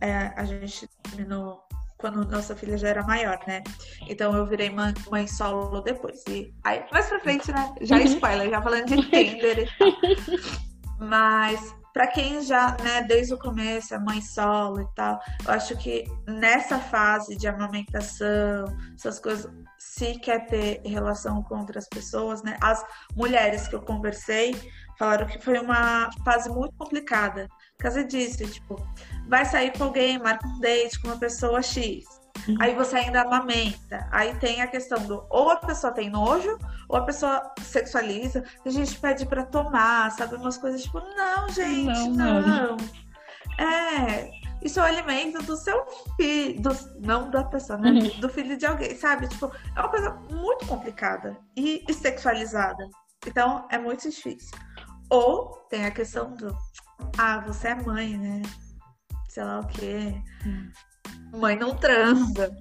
[0.00, 1.66] É, a gente terminou
[1.98, 3.62] quando nossa filha já era maior, né?
[4.08, 6.22] Então eu virei mãe, solo depois.
[6.28, 7.74] E aí, mais pra frente, né?
[7.80, 8.02] Já uhum.
[8.02, 9.88] spoiler, já falando de Tinder e tal.
[11.00, 15.74] Mas para quem já, né, desde o começo é mãe solo e tal, eu acho
[15.78, 22.58] que nessa fase de amamentação, essas coisas, se quer ter relação com outras pessoas, né?
[22.60, 22.84] As
[23.16, 24.54] mulheres que eu conversei
[24.98, 27.48] falaram que foi uma fase muito complicada.
[27.78, 28.76] Casa disse, tipo,
[29.26, 32.04] vai sair com alguém, marca um date com uma pessoa X.
[32.48, 32.56] Uhum.
[32.60, 34.08] Aí você ainda amamenta.
[34.10, 38.44] Aí tem a questão do ou a pessoa tem nojo, ou a pessoa sexualiza.
[38.64, 40.36] A gente pede para tomar, sabe?
[40.36, 42.40] Umas coisas tipo, não, gente, não.
[42.42, 42.76] não.
[43.58, 44.30] É,
[44.62, 45.84] isso é o alimento do seu
[46.16, 47.90] filho, do, não da pessoa, né?
[47.90, 48.20] Uhum.
[48.20, 49.28] Do filho de alguém, sabe?
[49.28, 52.88] Tipo, é uma coisa muito complicada e, sexualizada.
[53.26, 54.56] Então, é muito difícil.
[55.10, 56.56] Ou tem a questão do,
[57.18, 58.42] ah, você é mãe, né?
[59.28, 60.14] Sei lá o quê.
[60.44, 60.70] Hum.
[61.32, 62.56] Mãe não transa.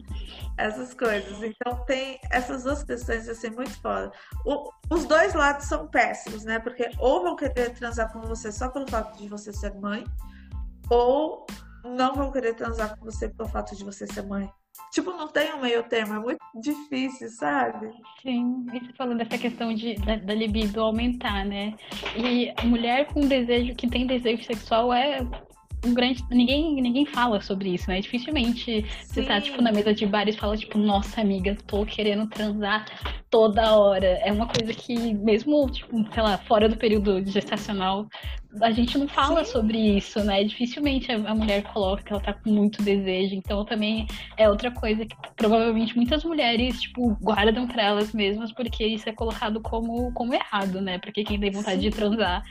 [0.58, 1.43] Essas coisas.
[1.43, 4.12] Então tem essas duas questões assim muito foda.
[4.45, 6.60] O, os dois lados são péssimos, né?
[6.60, 10.06] Porque ou vão querer transar com você só pelo fato de você ser mãe,
[10.89, 11.45] ou
[11.84, 14.49] não vão querer transar com você pelo fato de você ser mãe.
[14.91, 17.91] Tipo, não tem um meio termo, é muito difícil, sabe?
[18.21, 21.75] Sim, e você falando dessa questão de, da, da, libido aumentar, né?
[22.15, 25.19] E mulher com desejo, que tem desejo sexual é
[25.86, 26.24] um grande.
[26.30, 28.02] Ninguém, ninguém fala sobre isso, né?
[28.02, 29.06] Dificilmente Sim.
[29.06, 32.86] você tá, tipo, na mesa de bar e fala, tipo, nossa amiga, tô querendo transar
[33.30, 34.08] toda hora.
[34.24, 38.08] É uma coisa que, mesmo, tipo, sei lá, fora do período gestacional,
[38.62, 39.52] a gente não fala Sim.
[39.52, 40.43] sobre isso, né?
[40.43, 43.36] Dificilmente a, mulher coloca que ela tá com muito desejo.
[43.36, 48.86] Então também é outra coisa que provavelmente muitas mulheres, tipo, guardam pra elas mesmas, porque
[48.86, 50.98] isso é colocado como, como errado, né?
[51.00, 51.89] Porque quem tem vontade Sim.
[51.89, 52.43] de transar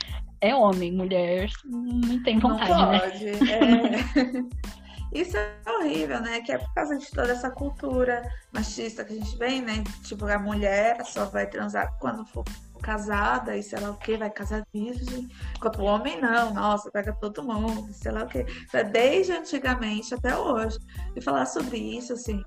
[0.49, 2.99] é homem, mulher não tem vontade, não né?
[2.99, 3.25] pode.
[3.25, 4.51] né?
[4.51, 4.75] É...
[5.15, 6.41] Isso é horrível, né?
[6.41, 9.81] Que é por causa de toda essa cultura machista que a gente vem, né?
[10.03, 12.43] Tipo, a mulher só vai transar quando for
[12.81, 15.29] casada e sei lá o que, vai casar virgem.
[15.55, 18.45] Enquanto o homem não, nossa, pega todo mundo, sei lá o que.
[18.91, 20.77] Desde antigamente até hoje.
[21.15, 22.43] E falar sobre isso, assim,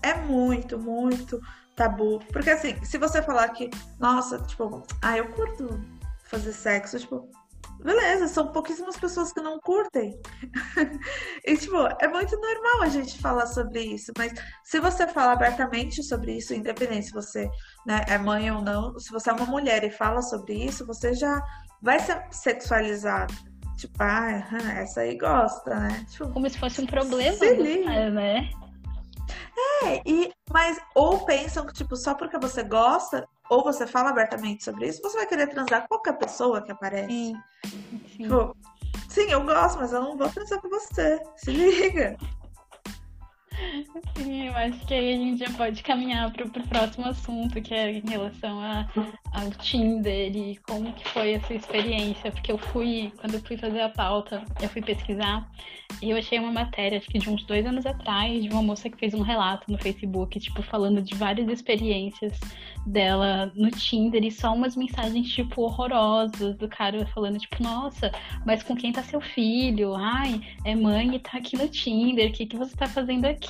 [0.00, 1.40] é muito, muito
[1.74, 2.20] tabu.
[2.32, 3.68] Porque assim, se você falar que,
[3.98, 5.80] nossa, tipo, ah, eu curto
[6.28, 7.30] fazer sexo, tipo,
[7.82, 10.18] beleza, são pouquíssimas pessoas que não curtem.
[11.44, 14.32] e, tipo, é muito normal a gente falar sobre isso, mas
[14.64, 17.48] se você fala abertamente sobre isso, independente se você
[17.86, 21.14] né, é mãe ou não, se você é uma mulher e fala sobre isso, você
[21.14, 21.40] já
[21.82, 23.34] vai ser sexualizado.
[23.76, 24.42] Tipo, ah,
[24.80, 26.06] essa aí gosta, né?
[26.10, 27.38] Tipo, Como se fosse um problema,
[28.10, 28.50] né?
[29.84, 34.64] É, e, mas ou pensam que, tipo, só porque você gosta, ou você fala abertamente
[34.64, 37.08] sobre isso, você vai querer transar com qualquer pessoa que aparece.
[37.08, 37.34] Sim.
[37.64, 37.98] Sim.
[38.22, 38.56] Tipo,
[39.08, 41.20] sim, eu gosto, mas eu não vou transar com você.
[41.36, 42.16] Se liga.
[44.16, 47.74] Sim, eu acho que aí a gente já pode caminhar para o próximo assunto, que
[47.74, 48.86] é em relação a,
[49.32, 52.30] ao Tinder e como que foi essa experiência.
[52.32, 55.48] Porque eu fui, quando eu fui fazer a pauta, eu fui pesquisar
[56.02, 58.90] e eu achei uma matéria, acho que de uns dois anos atrás, de uma moça
[58.90, 62.38] que fez um relato no Facebook, tipo, falando de várias experiências
[62.86, 68.12] dela no Tinder e só umas mensagens, tipo, horrorosas do cara falando, tipo, nossa,
[68.44, 69.94] mas com quem tá seu filho?
[69.94, 73.45] Ai, é mãe e tá aqui no Tinder, o que, que você tá fazendo aqui?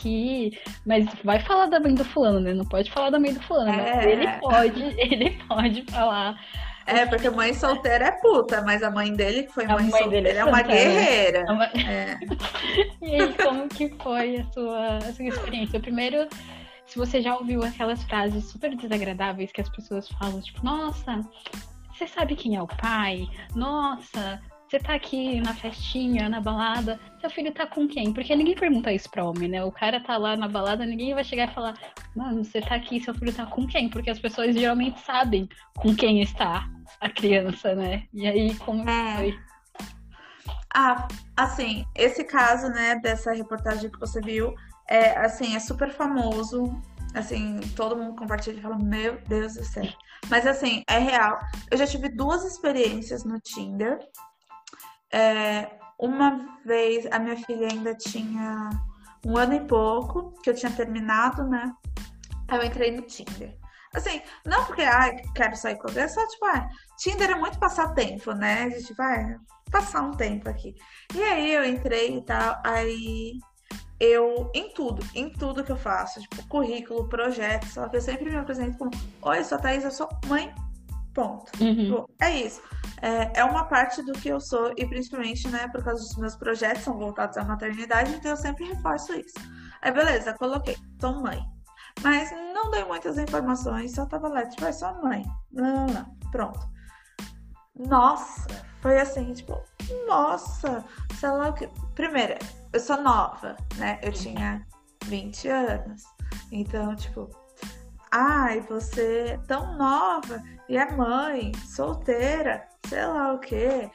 [0.84, 2.52] Mas vai falar da mãe do fulano, né?
[2.52, 4.12] Não pode falar da mãe do fulano, é.
[4.12, 6.38] ele pode, ele pode falar
[6.86, 10.28] é, porque mãe solteira é puta, mas a mãe dele, que foi mãe, mãe solteira,
[10.28, 11.38] é, é uma guerreira.
[11.40, 11.66] É uma...
[11.76, 12.18] É.
[13.02, 15.80] e aí, como que foi a sua, a sua experiência?
[15.80, 16.28] Primeiro,
[16.86, 21.20] se você já ouviu aquelas frases super desagradáveis que as pessoas falam, tipo, nossa,
[21.92, 23.28] você sabe quem é o pai?
[23.54, 24.40] Nossa,
[24.76, 28.12] você tá aqui na festinha, na balada, seu filho tá com quem?
[28.12, 29.64] Porque ninguém pergunta isso pra homem, né?
[29.64, 31.74] O cara tá lá na balada, ninguém vai chegar e falar,
[32.14, 33.88] mano, você tá aqui, seu filho tá com quem?
[33.88, 36.68] Porque as pessoas geralmente sabem com quem está
[37.00, 38.04] a criança, né?
[38.12, 39.16] E aí, como é.
[39.16, 39.38] foi?
[40.74, 44.54] Ah, assim, esse caso, né, dessa reportagem que você viu,
[44.90, 46.70] é assim, é super famoso.
[47.14, 49.84] Assim, todo mundo compartilha e fala, meu Deus do céu.
[50.28, 51.40] Mas assim, é real.
[51.70, 53.98] Eu já tive duas experiências no Tinder.
[55.12, 58.70] É, uma vez a minha filha ainda tinha
[59.24, 61.72] um ano e pouco, que eu tinha terminado, né?
[62.48, 63.56] Aí eu entrei no Tinder.
[63.94, 67.58] Assim, não porque, ai, quero sair com alguém, é só tipo, ah, Tinder é muito
[67.58, 68.64] passatempo, né?
[68.64, 69.36] A gente vai
[69.70, 70.74] passar um tempo aqui.
[71.14, 73.38] E aí eu entrei e tal, aí
[73.98, 78.30] eu, em tudo, em tudo que eu faço, tipo, currículo, projeto, só que eu sempre
[78.30, 78.90] me apresento como,
[79.22, 80.54] oi, eu sou a Thaís, eu sou mãe,
[81.16, 81.50] ponto.
[81.58, 81.74] Uhum.
[81.74, 82.60] Tipo, é isso.
[83.00, 86.36] É, é uma parte do que eu sou, e principalmente, né, por causa dos meus
[86.36, 89.34] projetos são voltados à maternidade, então eu sempre reforço isso.
[89.80, 91.42] Aí, beleza, coloquei, sou mãe.
[92.02, 95.24] Mas não dei muitas informações, só tava lá, tipo, é só mãe.
[95.50, 96.30] Não, não, não.
[96.30, 96.60] Pronto.
[97.74, 98.46] Nossa,
[98.82, 99.58] foi assim, tipo,
[100.06, 100.84] nossa,
[101.18, 101.68] sei lá o que.
[101.94, 102.34] Primeiro,
[102.72, 103.98] eu sou nova, né?
[104.02, 104.66] Eu tinha
[105.04, 106.02] 20 anos.
[106.52, 107.30] Então, tipo,
[108.10, 113.90] ai, você é tão nova e é mãe, solteira, sei lá o quê.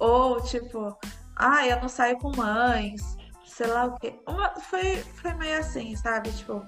[0.00, 0.96] Ou, tipo,
[1.36, 4.20] ai, eu não saio com mães, sei lá o quê.
[4.28, 6.30] Uma, foi, foi meio assim, sabe?
[6.32, 6.64] Tipo,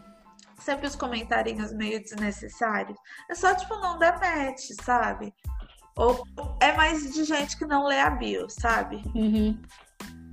[0.58, 2.98] sempre os comentarinhos meio desnecessários.
[3.30, 5.34] É só, tipo, não dar match, sabe?
[5.96, 6.22] Ou
[6.60, 9.02] é mais de gente que não lê a bio, sabe?
[9.14, 9.58] Uhum.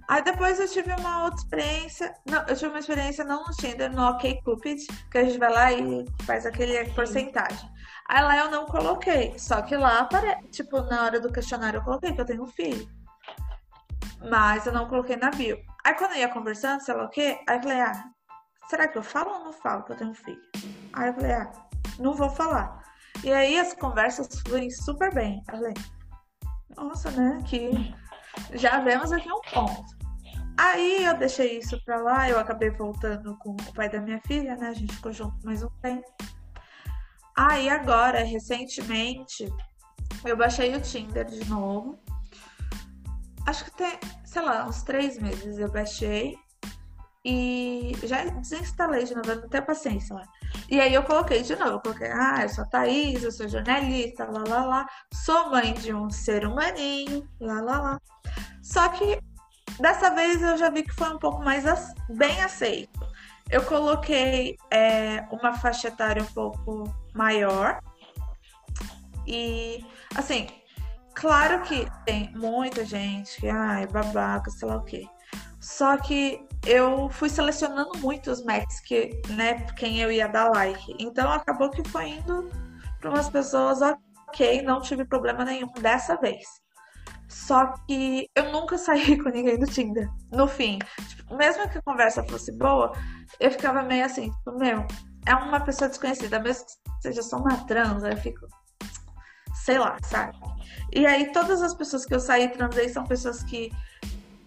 [0.09, 2.13] Aí depois eu tive uma outra experiência.
[2.25, 5.51] Não, eu tive uma experiência não no Tinder, no OK Cupid, que a gente vai
[5.51, 7.72] lá e faz aquele porcentagem.
[8.07, 9.37] Aí lá eu não coloquei.
[9.37, 10.07] Só que lá,
[10.51, 12.87] tipo, na hora do questionário eu coloquei que eu tenho um filho.
[14.29, 15.57] Mas eu não coloquei na bio.
[15.83, 18.05] Aí quando eu ia conversando, sei lá o quê, aí eu falei, ah,
[18.69, 20.41] será que eu falo ou não falo que eu tenho um filho?
[20.93, 21.51] Aí eu falei, ah,
[21.99, 22.81] não vou falar.
[23.23, 25.43] E aí as conversas fluem super bem.
[25.47, 25.73] Eu falei,
[26.75, 27.39] nossa, né?
[27.47, 27.93] Que
[28.53, 30.03] já vemos aqui um ponto.
[30.57, 34.55] Aí eu deixei isso pra lá, eu acabei voltando com o pai da minha filha,
[34.55, 34.69] né?
[34.69, 36.05] A gente ficou junto mais um tempo.
[37.35, 39.51] Aí agora, recentemente,
[40.23, 41.99] eu baixei o Tinder de novo.
[43.45, 46.37] Acho que tem, sei lá, uns três meses eu baixei.
[47.25, 50.27] E já desinstalei de novo, não tenho paciência lá.
[50.69, 53.47] E aí eu coloquei de novo, eu coloquei, ah, eu sou a Thaís, eu sou
[53.47, 54.89] jornalista, lá, lá, lá.
[55.13, 58.01] Sou mãe de um ser humaninho, lá, lá, lá.
[58.61, 59.19] Só que
[59.79, 61.63] dessa vez eu já vi que foi um pouco mais
[62.09, 62.99] bem aceito.
[63.49, 67.79] Eu coloquei é, uma faixa etária um pouco maior.
[69.25, 70.47] E, assim,
[71.13, 75.07] claro que tem muita gente que, ai, babaca, sei lá o quê.
[75.59, 80.95] Só que eu fui selecionando muito os matches que, né, quem eu ia dar like.
[80.99, 82.49] Então acabou que foi indo
[82.99, 83.79] para umas pessoas,
[84.27, 86.43] ok, não tive problema nenhum dessa vez.
[87.29, 90.09] Só que eu nunca saí com ninguém do Tinder.
[90.31, 92.91] No fim, tipo, mesmo que a conversa fosse boa,
[93.39, 94.85] eu ficava meio assim, tipo, meu,
[95.25, 98.47] é uma pessoa desconhecida, mesmo que seja só uma trans, eu fico,
[99.53, 100.37] sei lá, sabe?
[100.91, 103.71] E aí todas as pessoas que eu saí transei são pessoas que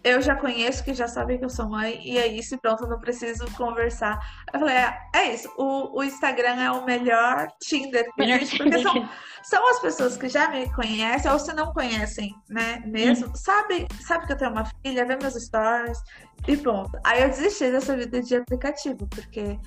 [0.06, 2.88] eu já conheço, que já sabem que eu sou mãe, e é isso, pronto, eu
[2.88, 4.16] não preciso conversar.
[4.54, 8.78] Eu falei, é, é isso, o, o, Instagram é o melhor Tinder, melhor existe, porque
[8.80, 9.08] são,
[9.42, 13.34] são as pessoas que já me conhecem, ou se não conhecem, né, mesmo, hum.
[13.34, 15.98] sabe, sabe que eu tenho uma filha, vê meus stories,
[16.46, 16.96] e pronto.
[17.02, 19.58] Aí eu desisti dessa vida de aplicativo, porque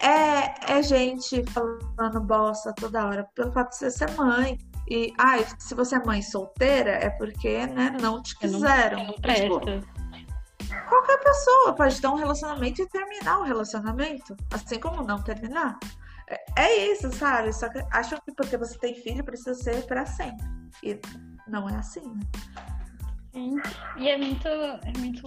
[0.00, 4.58] é, é gente falando bosta toda hora, pelo fato de você ser mãe,
[4.88, 8.98] e, ah, se você é mãe solteira, é porque, né, não te quiseram.
[8.98, 9.60] Não, não tipo,
[10.88, 15.78] qualquer pessoa pode ter um relacionamento e terminar o relacionamento, assim como não terminar.
[16.28, 17.52] É, é isso, sabe?
[17.52, 20.44] Só que acham que porque você tem filho precisa ser para sempre.
[20.82, 20.98] E
[21.46, 22.20] não é assim, né?
[23.32, 23.56] Sim.
[23.96, 25.26] E é muito, é muito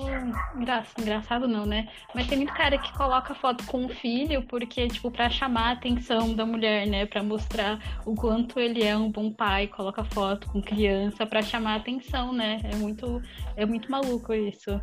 [0.56, 0.84] engra...
[1.00, 1.88] engraçado, não, né?
[2.14, 5.72] Mas tem muito cara que coloca foto com o filho porque, tipo, pra chamar a
[5.72, 7.06] atenção da mulher, né?
[7.06, 11.74] Pra mostrar o quanto ele é um bom pai, coloca foto com criança pra chamar
[11.74, 12.60] a atenção, né?
[12.64, 13.22] É muito,
[13.56, 14.82] é muito maluco isso.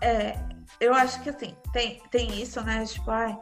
[0.00, 0.38] É,
[0.80, 2.84] eu acho que assim, tem, tem isso, né?
[2.84, 3.36] Tipo, ai,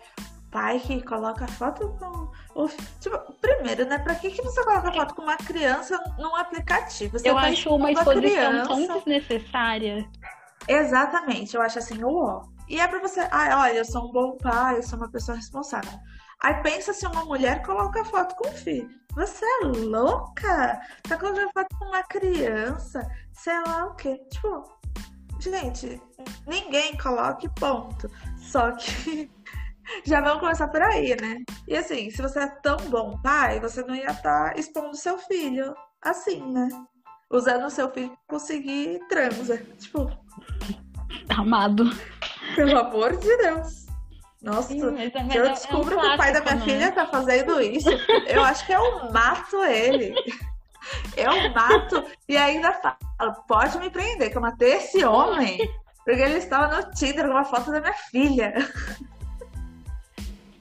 [0.57, 2.69] pai que coloca foto com o.
[2.99, 3.99] Tipo, primeiro, né?
[3.99, 7.19] Pra que, que você coloca foto com uma criança num aplicativo?
[7.19, 10.09] Você eu tá acho uma exposição tão desnecessária.
[10.67, 12.43] Exatamente, eu acho assim, ó.
[12.67, 15.37] E é pra você, ah, olha, eu sou um bom pai, eu sou uma pessoa
[15.37, 15.93] responsável.
[16.43, 18.89] Aí pensa se uma mulher coloca foto com o filho.
[19.15, 20.81] Você é louca?
[21.07, 23.07] Tá colocando foto com uma criança?
[23.35, 24.19] Sei lá o quê?
[24.31, 24.65] Tipo,
[25.39, 26.01] gente,
[26.47, 28.11] ninguém coloque ponto.
[28.39, 29.31] Só que
[30.05, 31.39] já vamos começar por aí, né?
[31.69, 35.19] E assim, se você é tão bom pai, você não ia estar tá expondo seu
[35.19, 36.69] filho assim, né?
[37.31, 39.59] Usando o seu filho pra conseguir transa.
[39.79, 40.11] Tipo.
[41.29, 41.85] Amado.
[42.55, 43.87] Pelo amor de Deus.
[44.43, 46.65] Nossa, Sim, se eu é descubro é um que o pai da minha né?
[46.65, 47.89] filha tá fazendo isso,
[48.29, 50.15] eu acho que eu mato ele.
[51.17, 55.59] Eu mato e ainda falo, pode me prender, que eu matei esse homem.
[56.05, 58.55] Porque ele estava no Tinder com uma foto da minha filha.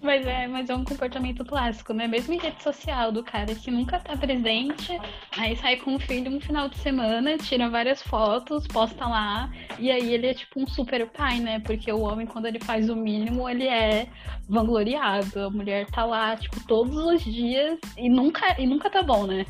[0.06, 2.08] Mas é, mas é um comportamento clássico, né?
[2.08, 5.02] Mesmo em rede social, do cara que nunca tá presente,
[5.36, 9.50] aí sai com o filho um final de semana, tira várias fotos, posta lá,
[9.80, 11.60] e aí ele é tipo um super pai, né?
[11.60, 14.08] Porque o homem, quando ele faz o mínimo, ele é
[14.48, 15.40] vangloriado.
[15.40, 19.44] A mulher tá lá, tipo, todos os dias e nunca, e nunca tá bom, né?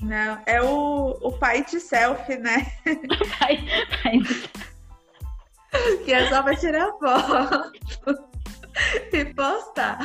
[0.00, 2.64] Não, é o, o pai de selfie, né?
[3.40, 3.58] pai,
[4.04, 4.50] pai de...
[6.04, 8.33] Que é só pra tirar foto.
[9.12, 9.98] e postar.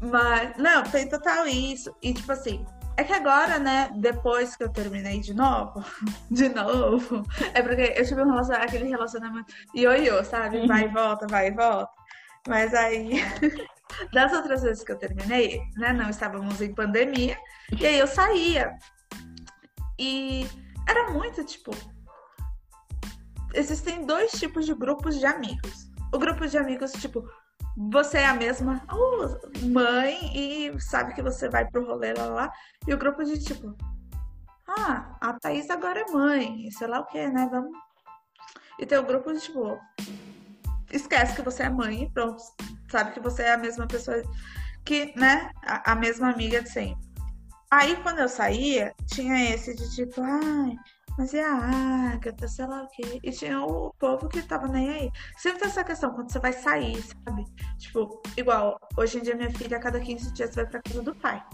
[0.00, 1.94] Mas, não, tem total isso.
[2.02, 2.64] E, tipo assim,
[2.96, 5.84] é que agora, né, depois que eu terminei de novo,
[6.30, 7.22] de novo,
[7.54, 10.58] é porque eu tive um relacionamento, aquele relacionamento ioiô, sabe?
[10.58, 10.66] Uhum.
[10.66, 11.92] Vai e volta, vai e volta.
[12.48, 13.20] Mas aí,
[14.12, 17.38] das outras vezes que eu terminei, né, não estávamos em pandemia,
[17.78, 18.76] e aí eu saía.
[19.98, 20.46] E
[20.88, 21.70] era muito, tipo.
[23.54, 27.26] Existem dois tipos de grupos de amigos o grupo de amigos, tipo,
[27.76, 32.52] você é a mesma oh, mãe e sabe que você vai pro rolê lá, lá.
[32.86, 33.74] E o grupo de tipo,
[34.68, 37.48] ah, a Thaís agora é mãe, sei lá o que, né?
[37.50, 37.72] Vamos.
[38.78, 39.78] E tem o grupo de tipo,
[40.90, 42.42] esquece que você é mãe e pronto.
[42.90, 44.22] Sabe que você é a mesma pessoa
[44.84, 45.50] que, né?
[45.62, 47.10] A, a mesma amiga de sempre.
[47.70, 50.76] Aí quando eu saía, tinha esse de tipo, ai,
[51.18, 53.20] mas e a Agatha, sei lá o quê.
[53.22, 55.12] E tinha o povo que tava nem aí.
[55.36, 57.44] Sempre essa questão, quando você vai sair, sabe?
[57.78, 61.14] Tipo, igual, hoje em dia minha filha a cada 15 dias vai pra casa do
[61.14, 61.44] pai.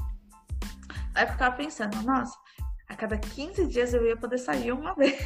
[1.14, 2.38] Aí eu ficava pensando, nossa,
[2.88, 5.18] a cada 15 dias eu ia poder sair uma vez.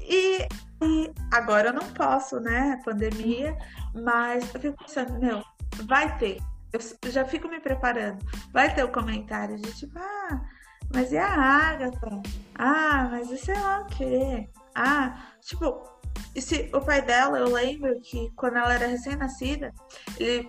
[0.00, 0.46] E,
[0.82, 2.78] e agora eu não posso, né?
[2.84, 3.56] Pandemia,
[3.94, 5.42] mas eu fico pensando, meu,
[5.86, 6.42] vai ter.
[6.72, 8.18] Eu já fico me preparando.
[8.52, 10.53] Vai ter o comentário de tipo, ah
[10.94, 12.22] mas e a Agatha?
[12.54, 14.48] Ah, mas e sei lá o quê?
[14.74, 15.82] Ah, tipo,
[16.34, 19.72] esse, o pai dela, eu lembro que quando ela era recém-nascida,
[20.18, 20.48] ele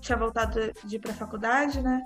[0.00, 2.02] tinha voltado de ir pra faculdade, né?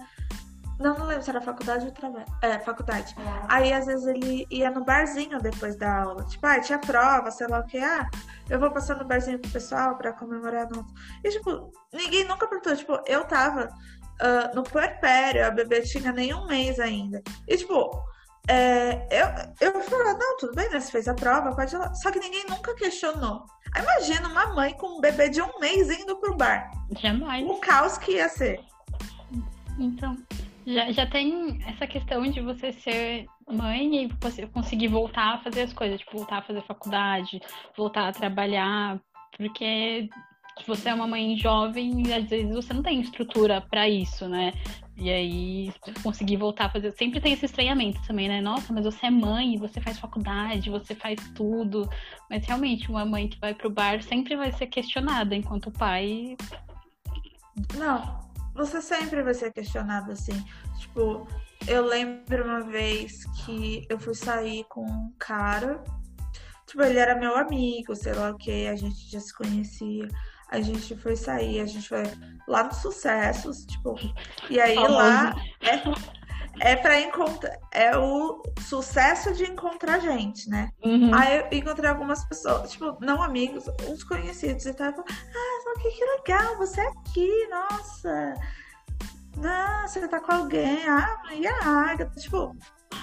[0.78, 2.26] Não, não lembro se era faculdade ou trabalho.
[2.42, 3.14] É, faculdade.
[3.48, 6.24] Aí, às vezes, ele ia no barzinho depois da aula.
[6.24, 7.78] Tipo, ah, tinha prova, sei lá o que.
[7.78, 8.06] Ah,
[8.50, 10.84] eu vou passar no barzinho com o pessoal pra comemorar a
[11.24, 12.76] E, tipo, ninguém nunca perguntou.
[12.76, 13.68] Tipo, eu tava
[14.20, 17.22] uh, no puerpério, a bebê tinha nem um mês ainda.
[17.46, 17.90] E, tipo,
[18.48, 20.78] é, eu, eu falei, não, tudo bem, né?
[20.78, 21.92] Você fez a prova, pode ir lá.
[21.94, 23.44] Só que ninguém nunca questionou.
[23.76, 26.70] Imagina uma mãe com um bebê de um mês indo pro bar.
[27.00, 27.44] Jamais.
[27.48, 28.60] O caos que ia ser.
[29.78, 30.16] Então,
[30.66, 35.62] já, já tem essa questão de você ser mãe e você conseguir voltar a fazer
[35.62, 37.40] as coisas, tipo, voltar a fazer faculdade,
[37.76, 39.00] voltar a trabalhar,
[39.36, 40.08] porque
[40.58, 44.52] se você é uma mãe jovem, às vezes você não tem estrutura para isso, né?
[44.96, 46.90] E aí, conseguir voltar a fazer.
[46.92, 48.40] Sempre tem esse estranhamento também, né?
[48.40, 51.88] Nossa, mas você é mãe, você faz faculdade, você faz tudo.
[52.30, 56.34] Mas realmente, uma mãe que vai pro bar sempre vai ser questionada, enquanto o pai.
[57.74, 58.18] Não,
[58.54, 60.42] você sempre vai ser questionado assim.
[60.78, 61.28] Tipo,
[61.68, 65.84] eu lembro uma vez que eu fui sair com um cara.
[66.66, 70.08] Tipo, ele era meu amigo, sei lá o que, a gente já se conhecia
[70.48, 72.02] a gente foi sair, a gente foi
[72.46, 73.94] lá no Sucessos, tipo,
[74.48, 80.70] e aí lá é, é para encontrar, é o sucesso de encontrar gente, né?
[80.84, 81.12] Uhum.
[81.14, 86.04] Aí eu encontrei algumas pessoas, tipo, não amigos, uns conhecidos e tal, ah, que, que
[86.04, 88.34] legal, você é aqui, nossa,
[89.36, 92.56] nossa, você tá com alguém, ah, e a Agatha, tipo,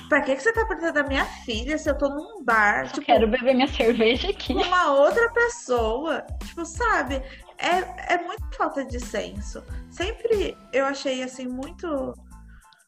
[0.10, 2.88] Pra que, que você tá perguntando da minha filha se eu tô num bar?
[2.88, 4.54] Tipo, quero beber minha cerveja aqui.
[4.54, 6.22] Uma outra pessoa.
[6.46, 7.16] Tipo, sabe?
[7.58, 9.64] É, é muito falta de senso.
[9.90, 12.14] Sempre eu achei assim muito.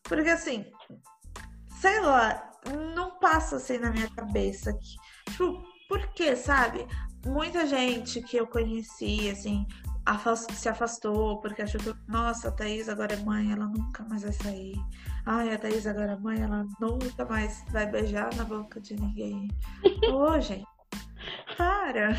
[0.03, 0.65] Porque assim,
[1.81, 2.51] sei lá,
[2.95, 4.77] não passa assim na minha cabeça.
[5.29, 6.85] Tipo, por que, sabe?
[7.25, 9.65] Muita gente que eu conheci, assim,
[10.35, 14.31] se afastou porque achou que, nossa, a Thaís agora é mãe, ela nunca mais vai
[14.31, 14.75] sair.
[15.25, 19.49] Ai, a Thaís agora é mãe, ela nunca mais vai beijar na boca de ninguém.
[20.13, 20.65] Ô, gente.
[21.57, 22.11] para.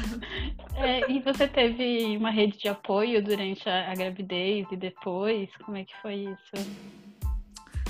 [0.74, 5.48] É, e você teve uma rede de apoio durante a, a gravidez e depois?
[5.64, 6.70] Como é que foi isso?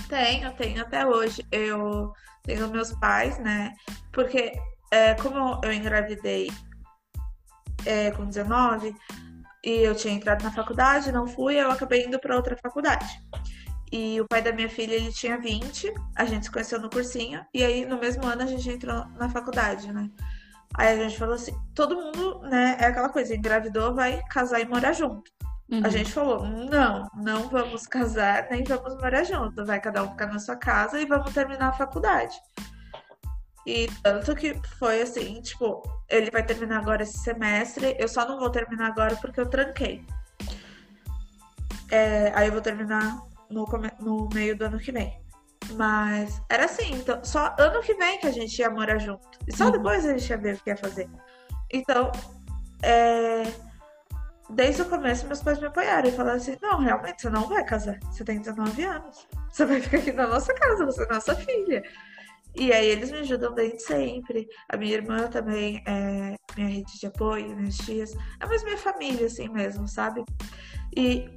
[0.09, 1.45] Tenho, tenho até hoje.
[1.51, 3.73] Eu tenho meus pais, né?
[4.13, 4.53] Porque
[4.91, 6.51] é, como eu engravidei
[7.85, 8.95] é, com 19
[9.67, 13.05] e eu tinha entrado na faculdade, não fui, eu acabei indo para outra faculdade.
[13.91, 17.45] E o pai da minha filha, ele tinha 20, a gente se conheceu no cursinho,
[17.53, 20.09] e aí no mesmo ano a gente entrou na faculdade, né?
[20.77, 24.67] Aí a gente falou assim, todo mundo, né, é aquela coisa, engravidou, vai casar e
[24.67, 25.29] morar junto.
[25.69, 25.81] Uhum.
[25.83, 29.64] A gente falou, não, não vamos casar, nem vamos morar junto.
[29.64, 32.37] Vai cada um ficar na sua casa e vamos terminar a faculdade.
[33.67, 38.39] E tanto que foi assim, tipo, ele vai terminar agora esse semestre, eu só não
[38.39, 40.07] vou terminar agora porque eu tranquei.
[41.91, 43.67] É, aí eu vou terminar no,
[44.01, 45.21] no meio do ano que vem.
[45.73, 49.27] Mas era assim, então, só ano que vem que a gente ia morar junto.
[49.49, 49.73] E só uhum.
[49.73, 51.09] depois a gente ia ver o que ia fazer.
[51.73, 52.12] Então,
[52.85, 53.53] é,
[54.51, 57.64] desde o começo, meus pais me apoiaram e falaram assim: não, realmente, você não vai
[57.64, 57.99] casar.
[58.05, 59.27] Você tem 19 anos.
[59.51, 61.83] Você vai ficar aqui na nossa casa, você é nossa filha.
[62.59, 64.49] E aí eles me ajudam desde sempre.
[64.69, 68.15] A minha irmã também é minha rede de apoio, minhas tias.
[68.41, 70.25] É mais minha família, assim mesmo, sabe?
[70.97, 71.29] E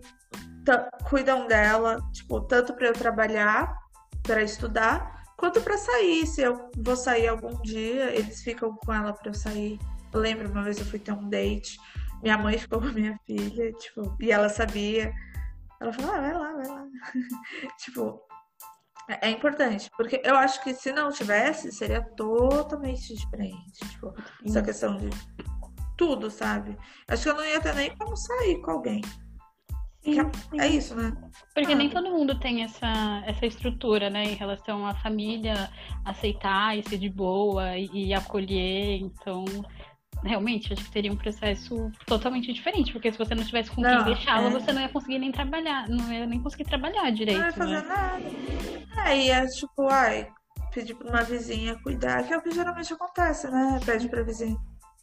[1.09, 3.76] cuidam dela, tipo, tanto para eu trabalhar,
[4.24, 6.26] para estudar, quanto para sair.
[6.26, 9.78] Se eu vou sair algum dia, eles ficam com ela para eu sair.
[10.13, 11.78] Eu lembro uma vez eu fui ter um date,
[12.22, 15.13] minha mãe ficou com a minha filha, tipo, e ela sabia.
[15.82, 16.86] Ela falou, ah, vai lá, vai lá.
[17.80, 18.22] tipo,
[19.10, 23.80] é, é importante, porque eu acho que se não tivesse, seria totalmente diferente.
[23.89, 24.14] Tipo,
[24.45, 25.10] essa questão de
[25.97, 26.78] tudo, sabe?
[27.07, 29.01] Acho que eu não ia ter nem como sair com alguém.
[30.03, 30.60] Sim, sim.
[30.62, 31.12] É isso, né?
[31.53, 31.76] Porque ah.
[31.76, 34.24] nem todo mundo tem essa, essa estrutura, né?
[34.24, 35.70] Em relação à família
[36.05, 39.01] aceitar e ser de boa e, e acolher.
[39.01, 39.43] Então,
[40.24, 44.03] realmente, acho que seria um processo totalmente diferente, porque se você não tivesse com quem
[44.03, 44.51] deixá-la, é.
[44.51, 47.39] você não ia conseguir nem trabalhar, não ia nem conseguir trabalhar direito.
[47.39, 47.88] Não ia fazer né?
[47.88, 48.24] nada.
[48.97, 50.28] Aí é tipo, ai,
[50.74, 53.80] pedir pra uma vizinha cuidar, que é o que geralmente acontece, né?
[53.86, 54.57] Pede pra vizinha.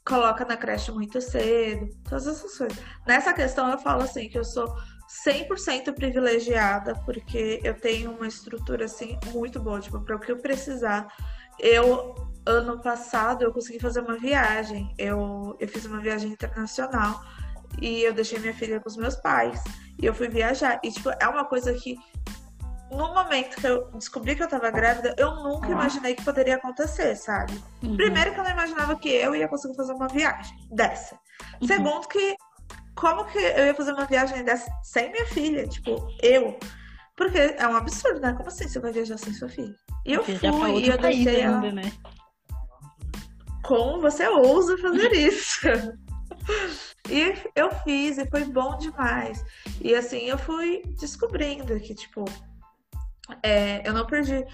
[0.05, 2.79] Coloca na creche muito cedo, todas essas coisas.
[3.07, 4.73] Nessa questão eu falo assim, que eu sou
[5.27, 10.39] 100% privilegiada, porque eu tenho uma estrutura assim muito boa, tipo, para o que eu
[10.39, 11.09] precisar.
[11.59, 12.14] Eu
[12.47, 14.94] ano passado eu consegui fazer uma viagem.
[14.97, 17.22] Eu, eu fiz uma viagem internacional
[17.80, 19.62] e eu deixei minha filha com os meus pais.
[20.01, 20.80] E eu fui viajar.
[20.82, 21.97] E, tipo, é uma coisa que
[22.90, 27.16] no momento que eu descobri que eu tava grávida, eu nunca imaginei que poderia acontecer,
[27.16, 27.61] sabe?
[27.82, 27.97] Uhum.
[27.97, 31.18] Primeiro que eu não imaginava que eu ia conseguir fazer uma viagem dessa.
[31.61, 31.66] Uhum.
[31.66, 32.36] Segundo que
[32.94, 35.66] como que eu ia fazer uma viagem dessa sem minha filha?
[35.66, 36.59] Tipo, eu.
[37.16, 38.32] Porque é um absurdo, né?
[38.34, 39.74] Como assim você vai viajar sem sua filha?
[40.05, 41.72] E eu Porque fui e eu deixei ainda, ela...
[41.72, 41.92] né?
[43.67, 45.61] Como você ousa fazer isso?
[47.11, 49.45] e eu fiz e foi bom demais.
[49.81, 52.25] E assim eu fui descobrindo que, tipo,
[53.43, 54.45] é, eu não perdi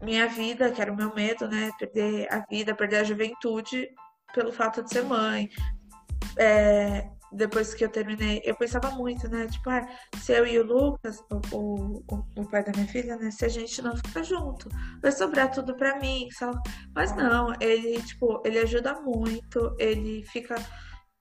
[0.00, 1.70] minha vida, que era o meu medo, né?
[1.78, 3.88] Perder a vida, perder a juventude
[4.32, 5.50] pelo fato de ser mãe.
[6.38, 9.46] É, depois que eu terminei, eu pensava muito, né?
[9.46, 9.86] Tipo, ah,
[10.18, 13.30] se eu e o Lucas, o, o, o, pai da minha filha, né?
[13.30, 14.68] Se a gente não ficar junto,
[15.02, 16.58] vai sobrar tudo pra mim, sabe?
[16.94, 20.56] Mas não, ele, tipo, ele ajuda muito, ele fica.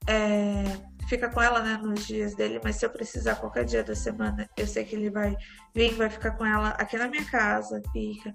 [0.10, 0.64] É,
[1.10, 4.50] fica com ela, né, nos dias dele, mas se eu precisar qualquer dia da semana,
[4.58, 5.36] eu sei que ele vai
[5.74, 8.34] vir, vai ficar com ela aqui na minha casa, fica.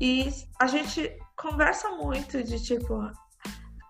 [0.00, 3.10] E a gente conversa muito de tipo,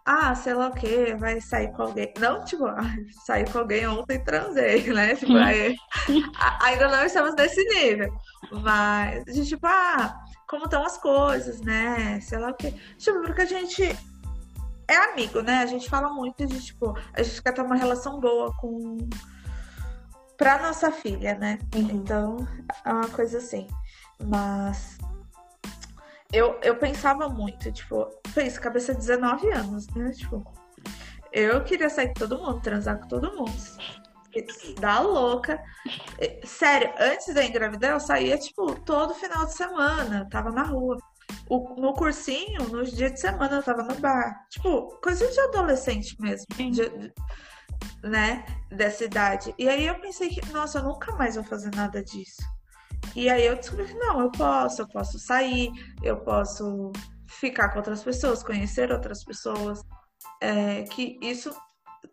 [0.05, 2.13] ah, sei lá o que, vai sair com alguém.
[2.19, 2.65] Não, tipo,
[3.25, 5.15] sair com alguém ontem transei, né?
[5.15, 5.77] Tipo, aí,
[6.61, 8.13] ainda não estamos nesse nível.
[8.51, 10.15] Mas, de, tipo, ah,
[10.49, 12.21] como estão as coisas, né?
[12.21, 12.73] Sei lá o que.
[12.99, 13.97] Tipo, porque a gente
[14.89, 15.59] é amigo, né?
[15.59, 18.99] A gente fala muito de, tipo, a gente quer ter uma relação boa com.
[20.37, 21.59] pra nossa filha, né?
[21.75, 21.91] Uhum.
[21.93, 22.49] Então,
[22.85, 23.69] é uma coisa assim.
[24.21, 24.99] Mas
[26.33, 30.11] eu, eu pensava muito, tipo, fez cabeça de 19 anos, né?
[30.13, 30.43] Tipo,
[31.31, 33.53] eu queria sair com todo mundo, transar com todo mundo.
[34.81, 35.63] Dá louca.
[36.45, 40.27] Sério, antes da engravidar, eu saía, tipo, todo final de semana.
[40.31, 40.97] Tava na rua.
[41.49, 44.47] O, no cursinho, nos dias de semana, eu tava no bar.
[44.49, 46.47] Tipo, coisa de adolescente mesmo.
[46.57, 47.13] De,
[48.03, 48.45] né?
[48.71, 49.55] Dessa idade.
[49.59, 52.43] E aí eu pensei que, nossa, eu nunca mais vou fazer nada disso.
[53.15, 55.71] E aí eu descobri que não, eu posso, eu posso sair,
[56.03, 56.93] eu posso
[57.27, 59.83] ficar com outras pessoas, conhecer outras pessoas.
[60.41, 61.55] É, que isso.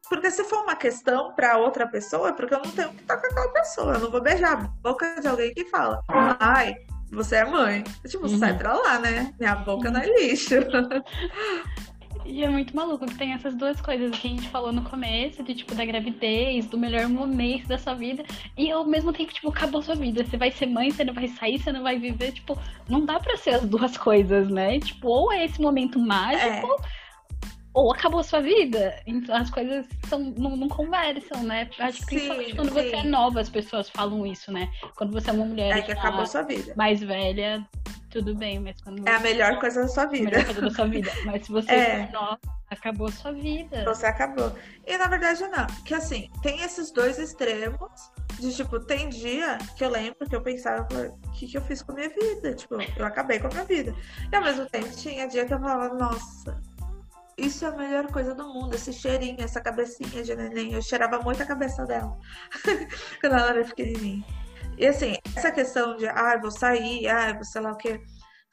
[0.08, 3.18] Porque se for uma questão para outra pessoa, é porque eu não tenho que estar
[3.18, 3.94] com aquela pessoa.
[3.94, 6.76] Eu não vou beijar a boca de alguém que fala, ai,
[7.12, 7.84] você é mãe.
[8.08, 8.38] Tipo, uhum.
[8.38, 9.34] sai pra lá, né?
[9.40, 10.56] Minha boca não é lixo.
[12.30, 15.42] E é muito maluco que tem essas duas coisas que a gente falou no começo,
[15.42, 18.24] de tipo, da gravidez, do melhor momento da sua vida,
[18.56, 20.24] e ao mesmo tempo, tipo, acabou sua vida.
[20.24, 22.56] Você vai ser mãe, você não vai sair, você não vai viver, tipo,
[22.88, 24.80] não dá pra ser as duas coisas, né?
[24.80, 27.09] Tipo, ou é esse momento mágico, é
[27.80, 29.02] ou acabou a sua vida.
[29.08, 31.70] Então as coisas são, não, não conversam, né?
[31.80, 32.74] Acho que principalmente quando sim.
[32.74, 34.70] você é nova, as pessoas falam isso, né?
[34.98, 36.74] Quando você é uma mulher é que acabou sua vida.
[36.76, 37.66] mais velha,
[38.10, 40.28] tudo bem, mas quando É a melhor coisa da sua vida.
[40.28, 41.12] A melhor coisa da sua vida.
[41.26, 43.84] Mas se você é, é nova, acabou a sua vida.
[43.86, 44.54] Você acabou.
[44.86, 45.68] E na verdade não.
[45.86, 50.42] Que assim, tem esses dois extremos de tipo, tem dia que eu lembro que eu
[50.42, 50.88] pensava,
[51.26, 52.54] o que, que eu fiz com a minha vida?
[52.56, 53.96] Tipo, eu acabei com a minha vida.
[54.32, 56.62] E ao mesmo tempo tinha dia que eu falava, nossa,
[57.46, 60.74] isso é a melhor coisa do mundo, esse cheirinho, essa cabecinha de neném.
[60.74, 62.18] Eu cheirava muito a cabeça dela
[63.22, 64.26] quando ela era pequenininha.
[64.78, 68.02] E assim, essa questão de, ah, vou sair, ah, vou sei lá o quê.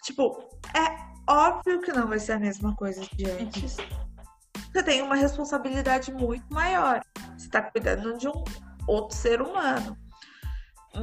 [0.02, 3.76] Tipo, é óbvio que não vai ser a mesma coisa de antes.
[4.72, 7.00] Você tem uma responsabilidade muito maior.
[7.36, 8.44] Você está cuidando de um
[8.86, 9.96] outro ser humano.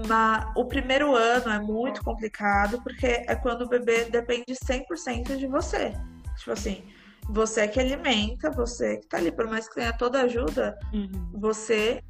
[0.08, 5.48] Mas o primeiro ano é muito complicado porque é quando o bebê depende 100% de
[5.48, 5.94] você.
[6.38, 6.84] Tipo assim,
[7.30, 11.32] você é que alimenta, você que tá ali, por mais que tenha toda ajuda, uhum.
[11.34, 12.02] você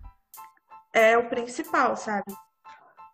[0.93, 2.33] é o principal, sabe?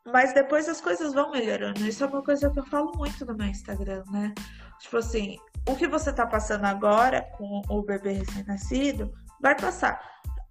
[0.05, 1.85] Mas depois as coisas vão melhorando.
[1.85, 4.33] Isso é uma coisa que eu falo muito no meu Instagram, né?
[4.79, 5.37] Tipo assim,
[5.67, 9.99] o que você tá passando agora com o bebê recém-nascido vai passar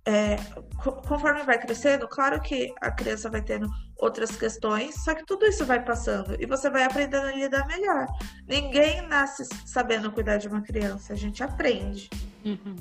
[0.08, 0.36] é,
[1.06, 5.66] conforme vai crescendo, claro que a criança vai tendo outras questões, só que tudo isso
[5.66, 8.06] vai passando e você vai aprendendo a lidar melhor.
[8.46, 12.08] Ninguém nasce sabendo cuidar de uma criança, a gente aprende.
[12.42, 12.76] Uhum.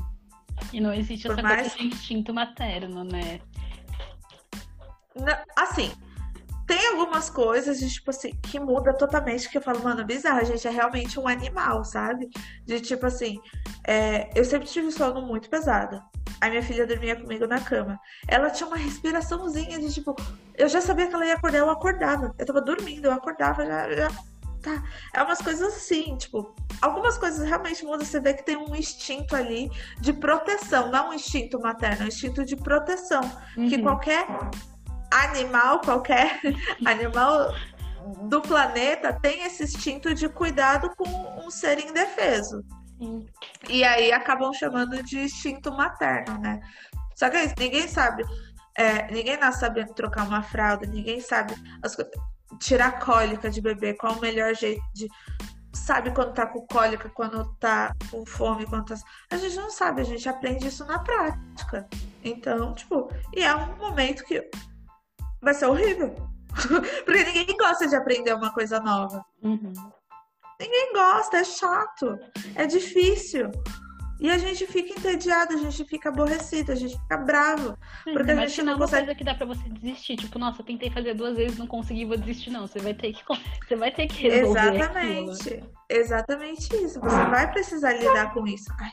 [0.72, 1.74] E não existe Por essa mais...
[1.74, 3.42] coisa de instinto materno, né?
[5.58, 5.92] Assim,
[6.66, 10.44] tem algumas coisas de, tipo assim, que muda totalmente, que eu falo, mano, bizarro, a
[10.46, 12.30] gente é realmente um animal, sabe?
[12.66, 13.38] De tipo assim,
[13.86, 16.02] é, eu sempre tive sono muito pesado.
[16.40, 18.00] A minha filha dormia comigo na cama.
[18.28, 20.16] Ela tinha uma respiraçãozinha de tipo.
[20.56, 22.34] Eu já sabia que ela ia acordar, eu acordava.
[22.38, 23.90] Eu tava dormindo, eu acordava, já.
[23.92, 24.08] já
[24.62, 24.84] tá.
[25.14, 26.56] É umas coisas assim, tipo.
[26.82, 28.06] Algumas coisas realmente mudam.
[28.06, 32.08] Você vê que tem um instinto ali de proteção, não um instinto materno, é um
[32.08, 33.22] instinto de proteção.
[33.58, 33.70] Uhum.
[33.70, 34.28] Que qualquer
[35.12, 36.40] animal, qualquer
[36.86, 37.54] animal
[38.30, 42.64] do planeta tem esse instinto de cuidado com um ser indefeso.
[43.70, 46.60] E aí acabam chamando de instinto materno, né?
[47.16, 48.24] Só que isso, ninguém sabe.
[48.76, 51.96] É, ninguém nasce sabendo trocar uma fralda, ninguém sabe as,
[52.60, 55.08] tirar cólica de bebê, qual o melhor jeito de.
[55.74, 58.96] Sabe quando tá com cólica, quando tá com fome, quando tá.
[59.30, 61.88] A gente não sabe, a gente aprende isso na prática.
[62.24, 64.50] Então, tipo, e é um momento que
[65.42, 66.16] vai ser horrível.
[67.06, 69.24] Porque ninguém gosta de aprender uma coisa nova.
[69.44, 69.74] Uhum.
[70.60, 72.20] Ninguém gosta, é chato,
[72.56, 73.52] é difícil.
[74.20, 77.78] E a gente fica entediado, a gente fica aborrecido, a gente fica bravo.
[78.04, 79.06] porque a gente não, não consegue.
[79.06, 80.16] coisa que dá pra você desistir.
[80.16, 82.66] Tipo, nossa, eu tentei fazer duas vezes, não consegui, vou desistir, não.
[82.66, 83.24] Você vai ter que,
[83.68, 84.76] você vai ter que resolver.
[84.76, 85.54] Exatamente.
[85.54, 85.72] Aquilo.
[85.88, 87.00] Exatamente isso.
[87.00, 88.74] Você vai precisar lidar com isso.
[88.80, 88.92] Ai,